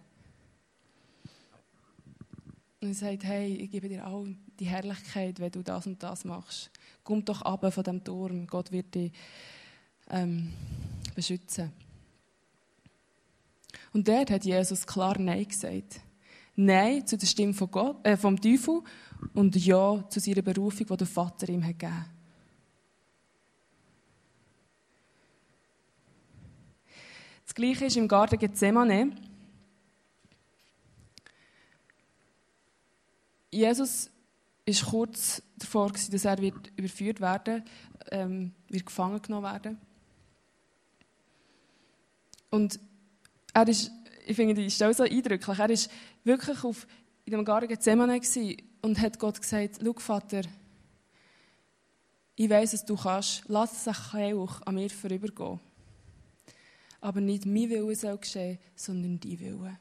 Und 2.81 2.89
er 2.89 2.95
sagt, 2.95 3.25
hey, 3.25 3.55
ich 3.55 3.71
gebe 3.71 3.89
dir 3.89 4.07
all 4.07 4.37
die 4.59 4.67
Herrlichkeit, 4.67 5.41
wenn 5.41 5.51
du 5.51 5.63
das 5.63 5.87
und 5.87 6.03
das 6.03 6.25
machst. 6.25 6.71
Komm 7.03 7.25
doch 7.25 7.43
ab 7.43 7.73
von 7.73 7.83
dem 7.83 8.05
Turm, 8.05 8.47
Gott 8.47 8.71
wird 8.71 8.95
dich 8.95 9.13
ähm, 10.11 10.53
beschützen. 11.15 11.73
Und 13.93 14.07
dort 14.07 14.31
hat 14.31 14.45
Jesus 14.45 14.87
klar 14.87 15.19
Nein 15.19 15.47
gesagt. 15.47 16.01
Nein 16.57 17.07
zu 17.07 17.17
der 17.17 17.27
Stimme 17.27 17.55
von 17.55 17.71
Gott, 17.71 18.07
äh, 18.07 18.17
vom 18.17 18.41
Teufel 18.41 18.83
und 19.35 19.57
Ja 19.57 20.05
zu 20.09 20.21
seiner 20.21 20.43
Berufung, 20.43 20.87
die 20.87 20.97
der 20.97 21.07
Vater 21.07 21.49
ihm 21.49 21.65
hat 21.65 21.79
gegeben 21.79 22.05
Das 27.45 27.55
Gleiche 27.55 27.87
ist 27.87 27.97
im 27.97 28.07
Garten 28.07 28.39
Gethsemane. 28.39 29.11
Jesus 33.51 34.09
ist 34.65 34.87
kurz 34.87 35.43
davor, 35.59 35.91
dass 35.91 36.25
er 36.25 36.39
wird 36.39 36.71
überführt 36.77 37.21
werden 37.21 37.65
ähm, 38.11 38.53
wird 38.69 38.87
gefangen 38.87 39.21
genommen 39.23 39.45
werden. 39.45 39.79
Und 42.51 42.81
er 43.53 43.69
ist, 43.69 43.91
ich 44.27 44.37
finde 44.37 44.55
die 44.55 44.71
Stelle 44.71 44.95
so 44.95 45.03
eindrücklich. 45.03 45.59
Er 45.59 45.69
war 45.69 45.77
wirklich 46.25 46.65
auf, 46.65 46.87
in 47.25 47.33
dem 47.33 47.45
Garten 47.45 47.69
Gethsemane 47.69 48.21
und 48.83 49.01
hat 49.01 49.19
Gott 49.19 49.41
gesagt, 49.41 49.79
schau 49.83 49.93
Vater, 49.95 50.43
ich 52.37 52.49
weiß, 52.49 52.71
dass 52.71 52.85
du 52.85 52.97
kannst, 52.97 53.45
lass 53.49 53.87
es 53.87 53.89
auch 53.89 54.63
an 54.63 54.75
mir 54.75 54.89
vorübergehen. 54.89 55.61
Aber 57.01 57.21
nicht 57.21 57.47
mein 57.47 57.69
Wille 57.69 57.95
soll 57.95 58.19
geschehen, 58.19 58.59
sondern 58.75 59.21
dein 59.21 59.41
Wille. 59.41 59.79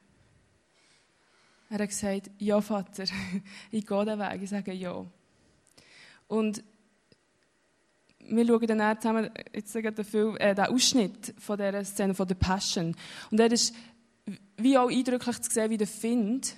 Er 1.70 1.80
hat 1.80 1.90
gesagt, 1.90 2.32
ja 2.40 2.60
Vater, 2.60 3.06
ich 3.72 3.86
gehe 3.86 4.06
den 4.06 4.20
Weg. 4.20 4.42
Ich 4.42 4.50
sage 4.50 4.74
ja. 4.74 5.06
Und 6.28 6.64
wir 8.30 8.46
schauen 8.46 8.68
dann 8.68 9.02
zusammen 9.02 9.30
jetzt 9.54 9.74
den, 9.76 10.06
Film, 10.06 10.38
äh, 10.38 10.56
den 10.56 10.66
Ausschnitt 10.66 11.34
von 11.38 11.58
dieser 11.58 11.84
Szene, 11.84 12.14
von 12.14 12.28
der 12.28 12.36
Passion. 12.36 12.96
Und 13.32 13.40
er 13.40 13.52
ist 13.52 13.74
wie 14.58 14.78
auch 14.78 14.90
eindrücklich 14.90 15.42
zu 15.42 15.52
sehen, 15.52 15.70
wie 15.70 15.78
der 15.78 15.88
Find 15.88 16.56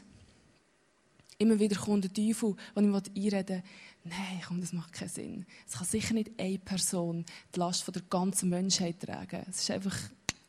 immer 1.38 1.60
wieder 1.60 1.76
kommt 1.76 2.04
der 2.04 2.14
Teufel, 2.14 2.56
und 2.76 2.84
ihm 2.84 2.94
einreden 2.94 3.48
will, 3.48 3.64
nein, 4.04 4.42
komm, 4.48 4.62
das 4.62 4.74
macht 4.74 4.94
keinen 4.94 5.10
Sinn. 5.10 5.46
Es 5.68 5.74
kann 5.74 5.88
sicher 5.88 6.14
nicht 6.14 6.32
eine 6.38 6.60
Person 6.60 7.26
die 7.54 7.60
Last 7.60 7.84
von 7.84 7.94
der 7.94 8.04
ganzen 8.04 8.50
Menschheit 8.50 9.00
tragen. 9.00 9.44
Es 9.50 9.62
ist 9.62 9.72
einfach 9.72 9.98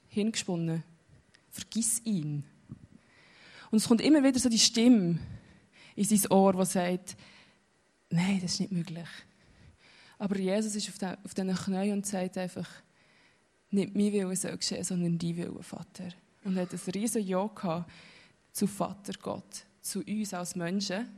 hingesponnen. 0.09 0.83
Vergiss 1.51 2.03
ihn. 2.05 2.45
Und 3.71 3.79
es 3.79 3.89
kommt 3.89 4.03
immer 4.03 4.23
wieder 4.23 4.39
so 4.39 4.49
die 4.49 4.59
Stimme 4.59 5.19
in 5.97 6.05
sein 6.05 6.31
Ohr, 6.31 6.53
die 6.53 6.67
sagt, 6.67 7.17
nein, 8.11 8.41
das 8.43 8.53
ist 8.55 8.61
nicht 8.61 8.73
möglich. 8.73 9.09
Aber 10.23 10.39
Jesus 10.39 10.77
ist 10.77 10.89
auf, 10.89 10.99
den, 10.99 11.17
auf 11.25 11.35
diesen 11.35 11.53
Knien 11.53 11.95
und 11.95 12.07
sagt 12.07 12.39
einfach, 12.39 12.69
nicht 13.73 13.93
mein 13.93 14.13
Wille 14.13 14.37
soll 14.37 14.57
geschehen, 14.57 14.85
sondern 14.85 15.19
dein 15.19 15.37
Wille, 15.37 15.61
Vater. 15.65 16.11
Und 16.45 16.57
er 16.57 16.63
hat 16.63 16.73
ein 16.73 16.93
riesen 16.95 17.27
Ja 17.27 17.45
gehabt 17.45 17.91
zu 18.53 18.69
Vater 18.69 19.15
Gott, 19.21 19.65
zu 19.81 19.99
uns 19.99 20.33
als 20.33 20.55
Menschen 20.55 21.09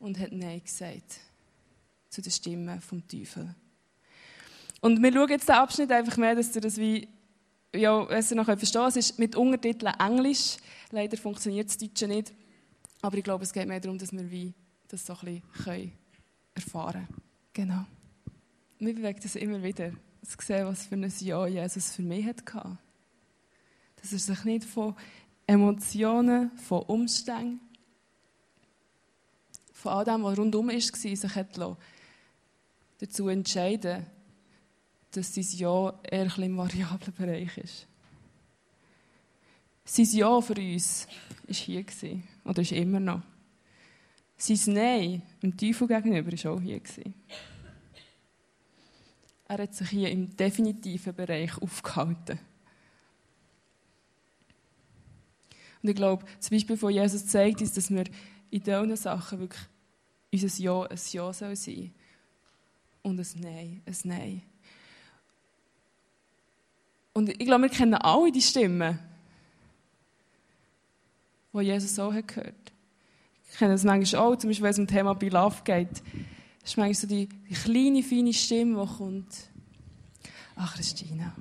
und 0.00 0.18
hat 0.18 0.32
Nein 0.32 0.60
gesagt 0.64 1.20
zu 2.10 2.22
den 2.22 2.32
Stimmen 2.32 2.80
vom 2.80 3.06
Teufel. 3.06 3.54
Und 4.80 5.00
wir 5.00 5.12
schauen 5.12 5.28
jetzt 5.28 5.48
den 5.48 5.54
Abschnitt 5.54 5.92
einfach 5.92 6.16
mehr, 6.16 6.34
dass 6.34 6.56
ihr 6.56 6.60
das 6.60 6.76
wie 6.76 7.06
ja, 7.72 8.02
besser 8.02 8.34
noch 8.34 8.46
verstehen 8.46 8.86
Es 8.88 8.96
ist 8.96 9.16
mit 9.16 9.36
Untertiteln 9.36 9.94
Englisch. 10.00 10.56
Leider 10.90 11.16
funktioniert 11.16 11.68
das 11.68 11.78
Deutsche 11.78 12.08
nicht. 12.08 12.32
Aber 13.00 13.16
ich 13.16 13.22
glaube, 13.22 13.44
es 13.44 13.52
geht 13.52 13.68
mehr 13.68 13.78
darum, 13.78 13.96
dass 13.96 14.10
wir 14.10 14.28
wie 14.28 14.52
das 14.88 15.06
so 15.06 15.16
ein 15.22 15.40
bisschen 15.40 15.92
erfahren 16.56 17.06
können. 17.06 17.22
Genau. 17.52 17.86
Mir 18.84 18.94
bewegt 18.94 19.24
es 19.24 19.34
immer 19.36 19.62
wieder, 19.62 19.92
zu 20.22 20.36
sehen, 20.40 20.66
was 20.66 20.84
für 20.84 20.94
ein 20.94 21.10
Ja 21.20 21.46
Jesus 21.46 21.92
für 21.92 22.02
mich 22.02 22.26
hatte. 22.26 22.76
Dass 23.96 24.12
er 24.12 24.18
sich 24.18 24.44
nicht 24.44 24.64
von 24.64 24.94
Emotionen, 25.46 26.50
von 26.58 26.82
Umständen, 26.82 27.60
von 29.72 29.92
all 29.92 30.04
dem, 30.04 30.22
was 30.22 30.36
rundum 30.36 30.68
war, 30.68 30.78
sich 30.78 31.34
hat 31.34 31.78
dazu 32.98 33.28
entscheiden 33.28 34.04
dass 35.12 35.34
sein 35.34 35.46
Ja 35.52 35.98
eher 36.02 36.38
im 36.38 36.58
variablen 36.58 37.14
Bereich 37.16 37.56
ist. 37.56 37.86
Sein 39.86 40.08
Ja 40.10 40.42
für 40.42 40.60
uns 40.60 41.06
war 41.46 41.54
hier 41.54 41.84
oder 42.44 42.60
ist 42.60 42.72
immer 42.72 43.00
noch. 43.00 43.22
Sein 44.36 44.74
Nein 44.74 45.22
dem 45.42 45.56
Teufel 45.56 45.88
gegenüber 45.88 46.32
war 46.32 46.52
auch 46.52 46.60
hier. 46.60 46.82
Er 49.46 49.58
hat 49.58 49.74
sich 49.74 49.90
hier 49.90 50.10
im 50.10 50.36
definitiven 50.36 51.14
Bereich 51.14 51.60
aufgehalten. 51.60 52.38
Und 55.82 55.90
ich 55.90 55.96
glaube, 55.96 56.24
das 56.38 56.48
Beispiel 56.48 56.78
von 56.78 56.92
Jesus 56.92 57.26
zeigt 57.26 57.60
uns, 57.60 57.72
dass 57.74 57.90
wir 57.90 58.04
in 58.50 58.62
diesen 58.62 58.96
Sachen 58.96 59.40
wirklich 59.40 59.62
unser 60.32 60.62
Ja 60.62 60.82
ein 60.84 60.98
Ja 61.12 61.32
sein 61.32 61.56
soll 61.56 61.90
und 63.02 63.20
ein 63.20 63.40
Nein 63.40 63.82
ein 63.84 63.96
Nein. 64.04 64.42
Und 67.12 67.28
ich 67.28 67.38
glaube, 67.38 67.64
wir 67.64 67.68
kennen 67.68 67.94
alle 67.94 68.32
die 68.32 68.42
Stimmen, 68.42 68.98
die 71.52 71.60
Jesus 71.60 71.98
hat 71.98 72.28
gehört. 72.28 72.72
Ich 73.52 73.58
kenne 73.58 73.72
das 73.72 73.84
manchmal 73.84 74.22
auch, 74.22 74.36
zum 74.36 74.50
Beispiel, 74.50 74.64
wenn 74.64 74.70
es 74.70 74.78
um 74.78 74.86
das 74.86 74.94
Thema 74.96 75.14
Be 75.14 75.28
Love 75.28 75.62
geht. 75.62 76.02
Das 76.64 76.72
ist 76.72 76.76
manchmal 76.78 76.94
so 76.94 77.06
die, 77.06 77.28
die 77.28 77.54
kleine, 77.54 78.02
feine 78.02 78.32
Stimme, 78.32 78.82
die 78.82 78.96
kommt. 78.96 79.50
Ach, 80.56 80.74
Christina. 80.74 81.34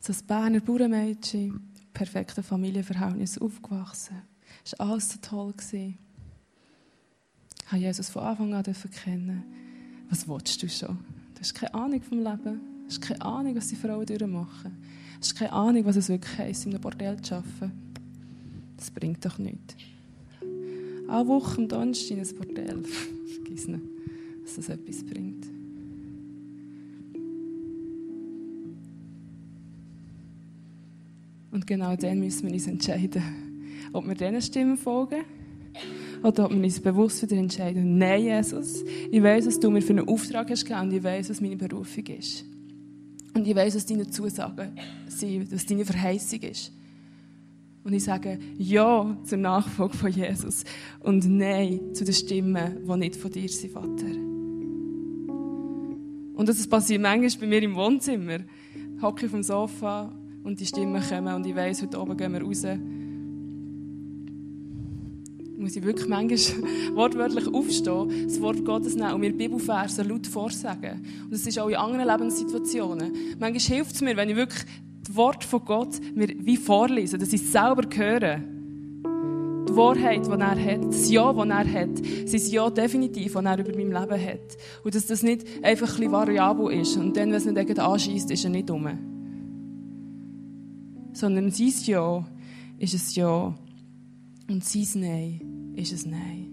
So 0.00 0.14
ein 0.14 0.26
Berner 0.26 0.60
Bauernmädchen, 0.60 1.60
perfekte 1.92 2.42
Familienverhältnis 2.42 3.36
aufgewachsen. 3.36 4.22
Es 4.64 4.78
war 4.78 4.88
alles 4.92 5.10
so 5.10 5.18
toll. 5.20 5.52
Ich 5.60 5.94
habe 7.66 7.82
Jesus 7.82 8.08
von 8.08 8.22
Anfang 8.22 8.54
an 8.54 8.64
kennen. 9.04 9.44
Was 10.08 10.26
willst 10.26 10.62
du 10.62 10.68
schon? 10.70 10.96
Du 11.34 11.40
hast 11.40 11.54
keine 11.54 11.74
Ahnung 11.74 12.00
vom 12.00 12.24
Leben. 12.24 12.60
Du 12.84 12.88
hast 12.88 13.02
keine 13.02 13.20
Ahnung, 13.20 13.56
was 13.56 13.68
die 13.68 13.76
Frauen 13.76 14.06
durchmachen. 14.06 14.72
Du 14.72 15.20
hast 15.20 15.36
keine 15.36 15.52
Ahnung, 15.52 15.84
was 15.84 15.96
es 15.96 16.08
wirklich 16.08 16.38
heisst, 16.38 16.64
in 16.64 16.72
einem 16.72 16.80
Bordell 16.80 17.20
zu 17.20 17.34
arbeiten. 17.34 17.72
Das 18.78 18.90
bringt 18.90 19.22
doch 19.22 19.36
nichts. 19.36 19.76
Alle 21.08 21.26
Woche 21.26 21.58
am 21.58 21.68
Donnerstag 21.68 22.16
in 22.16 22.20
ein 22.20 22.34
Bordell. 22.36 22.84
Nicht, 23.66 23.82
dass 24.44 24.56
das 24.56 24.68
etwas 24.68 25.04
bringt. 25.04 25.46
Und 31.50 31.66
genau 31.66 31.96
dann 31.96 32.20
müssen 32.20 32.46
wir 32.46 32.52
uns 32.52 32.66
entscheiden, 32.66 33.22
ob 33.92 34.06
wir 34.06 34.14
diesen 34.14 34.42
Stimmen 34.42 34.76
folgen 34.76 35.24
oder 36.22 36.44
ob 36.44 36.52
wir 36.52 36.62
uns 36.62 36.80
bewusst 36.80 37.22
wieder 37.22 37.36
entscheiden, 37.36 37.98
nein, 37.98 38.22
Jesus, 38.22 38.84
ich 39.10 39.22
weiß, 39.22 39.46
was 39.46 39.58
du 39.58 39.70
mir 39.70 39.82
für 39.82 39.90
einen 39.90 40.08
Auftrag 40.08 40.50
hast 40.50 40.64
gegeben 40.64 40.88
und 40.88 40.92
ich 40.92 41.02
weiß, 41.02 41.30
was 41.30 41.40
meine 41.40 41.56
Berufung 41.56 42.06
ist. 42.06 42.44
Und 43.34 43.46
ich 43.46 43.54
weiß, 43.54 43.76
was 43.76 43.86
deine 43.86 44.08
Zusagen 44.08 44.72
sind, 45.06 45.52
was 45.52 45.66
deine 45.66 45.84
Verheißung 45.84 46.40
ist. 46.40 46.72
Und 47.84 47.92
ich 47.92 48.04
sage 48.04 48.38
Ja 48.58 49.16
zur 49.24 49.38
Nachfolge 49.38 49.96
von 49.96 50.10
Jesus 50.10 50.64
und 51.00 51.28
Nein 51.28 51.94
zu 51.94 52.04
den 52.04 52.14
Stimmen, 52.14 52.86
die 52.86 52.96
nicht 52.96 53.16
von 53.16 53.30
dir 53.30 53.48
sind, 53.48 53.72
Vater. 53.72 54.06
Und 56.34 56.48
das 56.48 56.66
passiert 56.66 57.02
manchmal 57.02 57.30
bei 57.40 57.46
mir 57.46 57.62
im 57.62 57.74
Wohnzimmer. 57.74 58.38
Ich 58.96 59.02
hocke 59.02 59.26
auf 59.26 59.32
dem 59.32 59.42
Sofa 59.42 60.12
und 60.44 60.60
die 60.60 60.66
Stimmen 60.66 61.02
kommen 61.02 61.34
und 61.34 61.46
ich 61.46 61.56
weiss, 61.56 61.82
heute 61.82 62.00
oben 62.00 62.16
gehen 62.16 62.32
wir 62.32 62.42
raus 62.42 62.64
muss 65.58 65.74
ich 65.74 65.84
wirklich 65.84 66.08
manchmal 66.08 66.38
wortwörtlich 66.94 67.46
aufstehen, 67.48 68.24
das 68.24 68.40
Wort 68.40 68.64
Gottes 68.64 68.94
nehmen 68.94 69.12
und 69.14 69.20
mir 69.20 69.32
Bibelverse 69.32 70.02
laut 70.02 70.26
vorsagen. 70.26 71.04
Und 71.24 71.32
das 71.32 71.46
ist 71.46 71.58
auch 71.58 71.68
in 71.68 71.76
anderen 71.76 72.06
Lebenssituationen. 72.06 73.12
Manchmal 73.38 73.76
hilft 73.76 73.94
es 73.96 74.00
mir, 74.00 74.16
wenn 74.16 74.30
ich 74.30 74.36
wirklich 74.36 74.64
das 75.04 75.14
Wort 75.16 75.44
von 75.44 75.64
Gott 75.64 76.00
mir 76.14 76.28
wie 76.38 76.56
vorlese, 76.56 77.18
dass 77.18 77.32
ich 77.32 77.42
es 77.42 77.52
selber 77.52 77.82
höre. 77.94 78.40
Die 79.68 79.76
Wahrheit, 79.76 80.26
die 80.26 80.30
er 80.30 80.64
hat, 80.64 80.84
das 80.86 81.10
Ja, 81.10 81.32
das 81.32 81.46
er 81.46 81.72
hat, 81.72 81.98
sein 82.26 82.50
Ja 82.50 82.70
definitiv, 82.70 83.34
das 83.34 83.44
er 83.44 83.58
über 83.58 83.76
mein 83.76 83.88
Leben 83.88 84.24
hat. 84.24 84.56
Und 84.82 84.94
dass 84.94 85.06
das 85.06 85.22
nicht 85.22 85.44
einfach 85.62 85.88
ein 85.88 85.96
bisschen 85.96 86.12
variabel 86.12 86.72
ist 86.72 86.96
und 86.96 87.16
dann, 87.16 87.30
wenn 87.30 87.34
es 87.34 87.44
nicht 87.44 87.78
anschießt, 87.78 88.30
ist 88.30 88.44
er 88.44 88.50
nicht 88.50 88.70
dumm. 88.70 88.88
Sondern 91.12 91.50
sein 91.50 91.72
Ja 91.84 92.26
ist 92.78 92.94
ein 92.94 93.14
Ja 93.14 93.54
und 94.48 94.64
sein 94.64 94.86
Nein 94.94 95.74
ist 95.76 95.92
es 95.92 96.06
Nein. 96.06 96.47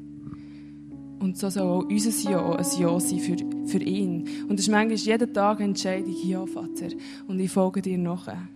Und 1.26 1.36
so 1.40 1.50
soll 1.50 1.64
auch 1.64 1.90
unser 1.90 2.30
Ja 2.30 2.52
ein 2.52 2.66
Ja 2.80 3.00
sein 3.00 3.20
für, 3.20 3.36
für 3.66 3.84
ihn. 3.84 4.28
Und 4.48 4.60
es 4.60 4.68
ist 4.68 4.72
manchmal 4.72 4.96
jeden 4.96 5.34
Tag 5.34 5.58
eine 5.58 5.70
Entscheidung, 5.70 6.16
ja, 6.24 6.46
Vater, 6.46 6.90
und 7.28 7.40
ich 7.40 7.50
folge 7.50 7.82
dir 7.82 7.98
nachher. 7.98 8.48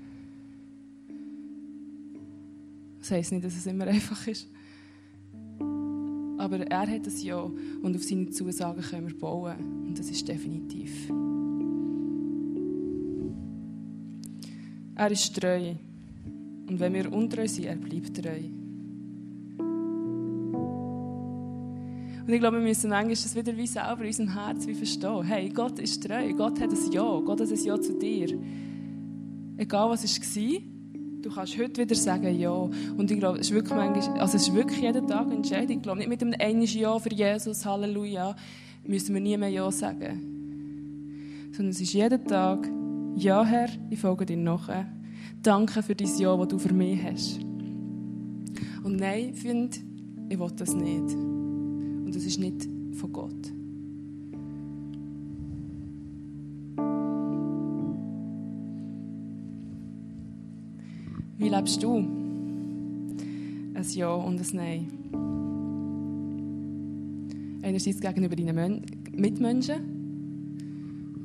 Das 2.99 3.09
heisst 3.09 3.31
nicht, 3.31 3.43
dass 3.43 3.57
es 3.57 3.65
immer 3.65 3.87
einfach 3.87 4.27
ist. 4.27 4.47
Aber 6.37 6.59
er 6.59 6.81
hat 6.81 7.07
ein 7.07 7.21
Ja 7.23 7.39
und 7.81 7.95
auf 7.95 8.03
seine 8.03 8.29
Zusagen 8.29 8.83
können 8.83 9.07
wir 9.07 9.17
bauen. 9.17 9.55
Und 9.87 9.97
das 9.97 10.11
ist 10.11 10.27
definitiv. 10.27 11.09
Er 14.93 15.09
ist 15.09 15.35
treu. 15.35 15.73
Und 16.67 16.79
wenn 16.79 16.93
wir 16.93 17.11
untreu 17.11 17.47
sind, 17.47 17.65
er 17.65 17.77
bleibt 17.77 18.15
treu. 18.15 18.58
Und 22.29 22.35
ich 22.35 22.41
glaube, 22.41 22.57
wir 22.57 22.63
müssen 22.63 22.91
manchmal 22.91 23.15
das 23.15 23.35
wieder 23.35 23.57
wie 23.57 23.65
selber 23.65 24.01
in 24.01 24.05
unserem 24.05 24.33
Herz 24.35 24.67
wie 24.67 24.75
verstehen. 24.75 25.23
Hey, 25.23 25.49
Gott 25.49 25.79
ist 25.79 26.03
treu. 26.05 26.31
Gott 26.33 26.59
hat 26.61 26.69
ein 26.69 26.91
Ja. 26.91 27.19
Gott 27.21 27.41
hat 27.41 27.49
ein 27.49 27.63
Ja 27.65 27.81
zu 27.81 27.93
dir. 27.93 28.39
Egal 29.57 29.89
was 29.89 30.03
es 30.03 30.21
war, 30.21 30.59
du 31.23 31.29
kannst 31.31 31.57
heute 31.57 31.81
wieder 31.81 31.95
sagen 31.95 32.39
Ja. 32.39 32.51
Und 32.51 33.09
ich 33.09 33.17
glaube, 33.17 33.39
es 33.39 33.47
ist 33.47 33.55
wirklich, 33.55 33.75
manchmal, 33.75 34.19
also 34.19 34.37
es 34.37 34.47
ist 34.47 34.53
wirklich 34.53 34.79
jeden 34.79 35.07
Tag 35.07 35.25
eine 35.25 35.37
Entscheidung. 35.37 35.77
Ich 35.77 35.81
glaube, 35.81 35.97
nicht 35.97 36.07
mit 36.07 36.21
einem 36.21 36.35
einen 36.39 36.61
Ja 36.61 36.99
für 36.99 37.11
Jesus, 37.11 37.65
Halleluja, 37.65 38.35
müssen 38.85 39.15
wir 39.15 39.21
nie 39.21 39.35
mehr 39.35 39.49
Ja 39.49 39.71
sagen. 39.71 41.49
Sondern 41.51 41.71
es 41.71 41.81
ist 41.81 41.93
jeden 41.93 42.27
Tag 42.27 42.69
Ja, 43.15 43.43
Herr, 43.43 43.69
ich 43.89 43.97
folge 43.97 44.27
dir 44.27 44.37
nachher. 44.37 44.85
Danke 45.41 45.81
für 45.81 45.95
dein 45.95 46.15
Ja, 46.19 46.37
das 46.37 46.47
du 46.47 46.59
für 46.59 46.75
mich 46.75 47.03
hast. 47.03 47.39
Und 48.83 48.97
nein, 48.97 49.33
finde, 49.33 49.79
ich 50.29 50.37
will 50.37 50.51
das 50.55 50.75
nicht. 50.75 51.38
Das 52.19 52.25
ist 52.25 52.37
nicht 52.37 52.67
von 52.95 53.13
Gott. 53.13 53.53
Wie 61.37 61.47
lebst 61.47 61.81
du? 61.81 61.99
Ein 63.73 63.85
Ja 63.93 64.13
und 64.15 64.37
ein 64.37 64.47
Nein. 64.51 64.87
Einerseits 67.61 68.01
gegenüber 68.01 68.35
deinen 68.35 68.81
Mitmenschen. 69.13 69.77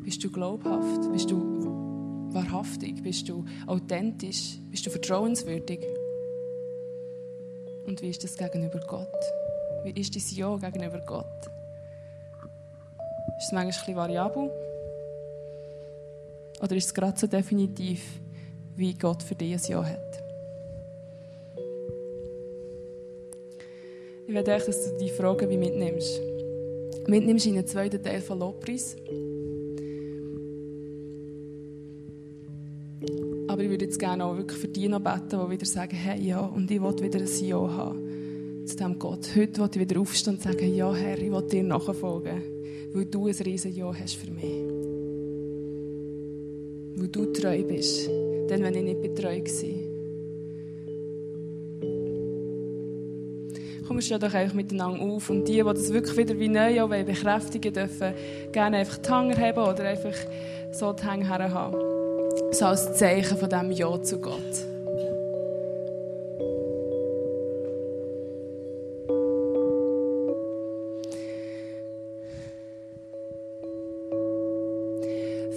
Bist 0.04 0.22
du 0.22 0.30
glaubhaft? 0.30 1.11
Bist 1.11 1.28
du 1.28 2.30
wahrhaftig? 2.33 3.02
Bist 3.02 3.28
du 3.28 3.44
authentisch? 3.66 4.61
Bist 4.70 4.87
du 4.87 4.90
vertrauenswürdig? 4.90 5.80
Und 7.85 8.00
wie 8.00 8.11
ist 8.11 8.22
das 8.22 8.37
gegenüber 8.37 8.78
Gott? 8.88 9.43
Wie 9.84 10.00
ist 10.00 10.14
dein 10.16 10.22
Ja 10.34 10.56
gegenüber 10.56 10.98
Gott? 11.00 11.26
Ist 13.36 13.46
es 13.46 13.52
manchmal 13.52 13.60
ein 13.60 13.68
bisschen 13.68 13.96
variabel? 13.96 14.50
Oder 16.62 16.76
ist 16.76 16.86
es 16.86 16.94
gerade 16.94 17.18
so 17.18 17.26
definitiv, 17.26 18.00
wie 18.76 18.94
Gott 18.94 19.22
für 19.22 19.34
dich 19.34 19.52
ein 19.52 19.60
Ja 19.70 19.84
hat? 19.84 20.22
Ich 24.26 24.32
werde 24.32 24.52
euch, 24.52 24.64
dass 24.64 24.90
du 24.90 24.96
die 24.96 25.10
Fragen 25.10 25.50
wie 25.50 25.58
mitnimmst. 25.58 26.18
Mitnimmst 27.06 27.44
in 27.44 27.56
den 27.56 27.66
zweiten 27.66 28.02
Teil 28.02 28.22
von 28.22 28.38
Lobpreis. 28.38 28.96
Aber 33.48 33.62
ich 33.62 33.68
würde 33.68 33.84
jetzt 33.84 33.98
gerne 33.98 34.24
auch 34.24 34.34
wirklich 34.34 34.58
für 34.58 34.68
die 34.68 34.88
noch 34.88 35.00
beten, 35.00 35.28
die 35.44 35.50
wieder 35.50 35.66
sagen, 35.66 35.94
hey, 35.94 36.22
ja, 36.22 36.40
und 36.40 36.70
ich 36.70 36.80
will 36.80 37.02
wieder 37.02 37.20
ein 37.20 37.46
Ja 37.46 37.58
haben 37.58 38.03
zu 38.66 38.77
diesem 38.77 38.98
Gott. 38.98 39.29
Heute 39.37 39.61
will 39.61 39.68
ich 39.72 39.81
wieder 39.81 40.00
aufstehen 40.00 40.35
und 40.35 40.42
sagen, 40.42 40.74
ja, 40.74 40.92
Herr, 40.94 41.18
ich 41.18 41.31
will 41.31 41.42
dir 41.42 41.62
nachfolgen, 41.62 42.42
weil 42.92 43.05
du 43.05 43.27
ein 43.27 43.35
riesen 43.35 43.74
Ja 43.74 43.92
hast 43.94 44.16
für 44.16 44.31
mich. 44.31 44.44
Weil 46.96 47.09
du 47.09 47.33
treu 47.33 47.62
bist, 47.64 48.09
denn 48.09 48.62
wenn 48.62 48.74
ich 48.74 48.85
nicht 48.85 49.16
treu 49.16 49.38
war. 49.38 49.94
Komm, 53.87 53.96
wir 53.98 54.03
stehen 54.03 54.20
doch 54.20 54.33
einfach 54.33 54.55
miteinander 54.55 55.03
auf. 55.03 55.29
Und 55.29 55.46
die, 55.46 55.53
die 55.55 55.62
das 55.62 55.92
wirklich 55.92 56.16
wieder 56.16 56.38
wie 56.38 56.48
neu 56.48 56.83
auch 56.83 56.88
bekräftigen 56.88 57.74
dürfen, 57.74 58.14
gerne 58.50 58.79
einfach 58.79 58.96
die 58.96 59.11
Hanger 59.11 59.37
haben 59.37 59.59
oder 59.59 59.85
einfach 59.85 60.16
so 60.72 60.92
die 60.94 61.07
Hänge 61.07 61.29
haben. 61.29 61.77
So 62.53 62.64
als 62.64 62.96
Zeichen 62.96 63.37
von 63.37 63.50
diesem 63.50 63.70
Ja 63.72 64.03
zu 64.03 64.18
Gott. 64.18 64.73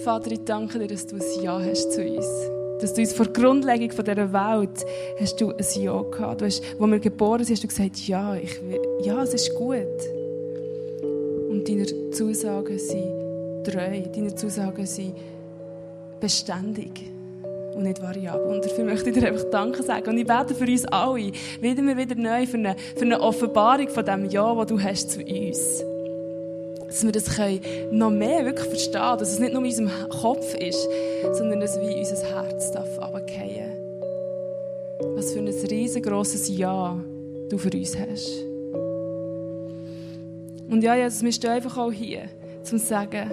Vater, 0.08 0.32
ich 0.32 0.42
danke 0.42 0.78
dir, 0.78 0.86
dass 0.86 1.06
du 1.06 1.16
ein 1.16 1.42
Ja 1.42 1.60
hast 1.60 1.92
zu 1.92 2.02
uns 2.02 2.26
dass 2.80 2.94
du 2.94 3.02
uns 3.02 3.12
vor 3.12 3.26
der 3.26 3.42
Grundlegung 3.42 3.90
dieser 3.90 4.32
Welt 4.32 4.86
hast 5.20 5.38
du 5.38 5.50
ein 5.50 5.82
Ja 5.82 6.00
gehabt. 6.00 6.40
Du 6.40 6.46
hast, 6.46 6.62
wo 6.78 6.86
wir 6.86 6.98
geboren 6.98 7.44
sind, 7.44 7.56
hast 7.56 7.64
du 7.64 7.68
gesagt, 7.68 8.08
ja, 8.08 8.34
ich 8.34 8.58
will, 8.62 8.80
ja, 9.02 9.22
es 9.22 9.34
ist 9.34 9.54
gut. 9.54 9.84
Und 11.50 11.68
deine 11.68 12.10
Zusagen 12.12 12.78
sind 12.78 13.64
treu, 13.64 14.00
deine 14.14 14.34
Zusagen 14.34 14.86
sind 14.86 15.12
beständig 16.20 17.10
und 17.74 17.82
nicht 17.82 18.00
variabel. 18.00 18.46
Und 18.46 18.64
dafür 18.64 18.84
möchte 18.84 19.10
ich 19.10 19.18
dir 19.18 19.26
einfach 19.26 19.50
Danke 19.50 19.82
sagen. 19.82 20.08
Und 20.08 20.16
ich 20.16 20.26
bete 20.26 20.54
für 20.54 20.64
uns 20.64 20.86
alle, 20.86 21.32
wieder 21.60 21.82
wieder 21.98 22.14
neu 22.14 22.46
für 22.46 22.56
eine, 22.56 22.76
für 22.96 23.04
eine 23.04 23.20
Offenbarung 23.20 23.88
von 23.90 24.06
dem 24.06 24.24
Ja, 24.30 24.54
das 24.54 24.66
du 24.68 24.80
hast 24.80 25.10
zu 25.10 25.20
uns 25.20 25.84
hast 25.84 25.97
dass 26.88 27.04
wir 27.04 27.12
das 27.12 27.28
noch 27.92 28.10
mehr 28.10 28.44
wirklich 28.44 28.68
verstehen 28.68 29.18
dass 29.18 29.30
es 29.30 29.38
nicht 29.38 29.52
nur 29.52 29.62
in 29.62 29.68
unserem 29.68 30.08
Kopf 30.08 30.54
ist, 30.54 30.88
sondern 31.32 31.60
dass 31.60 31.78
wir 31.80 31.96
unser 31.96 32.16
Herz 32.16 32.74
runterfallen 32.74 33.70
Was 35.14 35.32
für 35.32 35.38
ein 35.38 35.48
riesengroßes 35.48 36.48
Ja 36.56 36.98
du 37.48 37.58
für 37.58 37.70
uns 37.70 37.96
hast. 37.96 38.44
Und 40.70 40.82
ja, 40.82 40.96
Jesus, 40.96 41.22
wir 41.22 41.32
stehen 41.32 41.50
einfach 41.50 41.78
auch 41.78 41.92
hier, 41.92 42.24
um 42.58 42.64
zu 42.64 42.78
sagen, 42.78 43.30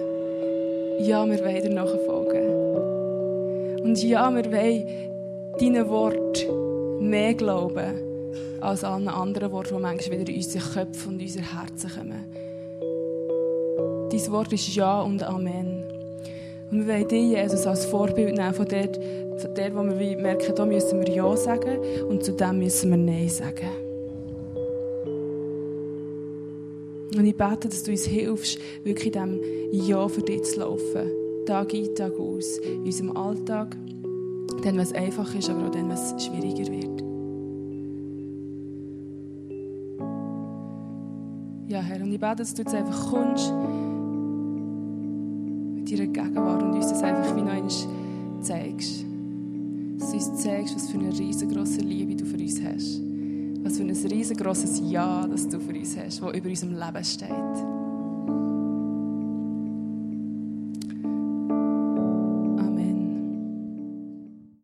ja, 0.99 1.25
wir 1.25 1.39
wollen 1.39 1.61
dir 1.61 1.69
nachfolgen. 1.69 2.49
Und 3.83 4.01
ja, 4.01 4.33
wir 4.33 4.45
wollen 4.51 4.87
deinen 5.59 5.89
Wort 5.89 6.47
mehr 7.01 7.33
glauben 7.33 8.61
als 8.61 8.83
allen 8.83 9.09
anderen 9.09 9.51
Worten, 9.51 9.75
die 9.75 9.81
manchmal 9.81 10.19
wieder 10.19 10.31
in 10.31 10.37
unsere 10.37 10.63
Köpfe 10.63 11.09
und 11.09 11.21
unsere 11.21 11.43
Herzen 11.43 11.89
kommen. 11.89 12.44
Dein 14.15 14.31
Wort 14.31 14.53
ist 14.53 14.73
Ja 14.73 15.01
und 15.01 15.21
Amen. 15.23 15.83
Und 16.71 16.87
wir 16.87 16.87
wollen 16.87 17.07
dich, 17.09 17.31
Jesus, 17.31 17.67
als 17.67 17.85
Vorbild 17.85 18.37
nehmen 18.37 18.53
von 18.53 18.65
dort, 18.65 18.95
von 18.95 19.53
dort 19.53 19.75
wo 19.75 19.83
wir 19.83 20.17
merken, 20.17 20.55
da 20.55 20.65
müssen 20.65 21.01
wir 21.01 21.13
Ja 21.13 21.35
sagen 21.35 21.79
und 22.07 22.23
zu 22.23 22.31
dem 22.31 22.59
müssen 22.59 22.91
wir 22.91 22.97
Nein 22.97 23.27
sagen. 23.27 23.67
Und 27.17 27.25
ich 27.25 27.35
bete, 27.35 27.67
dass 27.67 27.83
du 27.83 27.91
uns 27.91 28.05
hilfst, 28.05 28.57
wirklich 28.85 29.11
diesem 29.11 29.41
Ja 29.73 30.07
für 30.07 30.21
dich 30.21 30.43
zu 30.43 30.61
laufen. 30.61 31.11
Tag 31.45 31.73
ein, 31.73 31.93
Tag 31.95 32.17
aus. 32.17 32.57
In 32.59 32.85
unserem 32.85 33.17
Alltag. 33.17 33.75
Dann, 34.63 34.77
was 34.77 34.93
einfach 34.93 35.35
ist, 35.35 35.49
aber 35.49 35.67
auch 35.67 35.71
dann, 35.71 35.89
was 35.89 36.15
schwieriger 36.23 36.71
wird. 36.71 37.01
Ja, 41.67 41.81
Herr, 41.81 42.01
und 42.01 42.13
ich 42.13 42.19
bete, 42.19 42.37
dass 42.37 42.53
du 42.53 42.61
jetzt 42.61 42.73
einfach 42.73 43.11
kommst 43.11 43.51
deiner 45.85 46.07
Gegenwart 46.07 46.63
und 46.63 46.73
uns 46.73 46.89
das 46.89 47.03
einfach 47.03 47.35
wie 47.35 47.41
noch 47.41 48.41
zeigst. 48.41 49.05
Dass 49.97 50.11
du 50.11 50.17
uns 50.17 50.41
zeigst, 50.41 50.75
was 50.75 50.89
für 50.89 50.99
eine 50.99 51.17
riesengroße 51.17 51.81
Liebe 51.81 52.15
du 52.15 52.25
für 52.25 52.37
uns 52.37 52.61
hast. 52.61 53.01
Was 53.63 53.77
für 53.77 53.83
ein 53.83 53.91
riesengroßes 53.91 54.81
Ja, 54.89 55.27
das 55.27 55.47
du 55.47 55.59
für 55.59 55.73
uns 55.73 55.97
hast, 55.97 56.21
das 56.21 56.35
über 56.35 56.49
unserem 56.49 56.73
Leben 56.73 57.03
steht. 57.03 57.74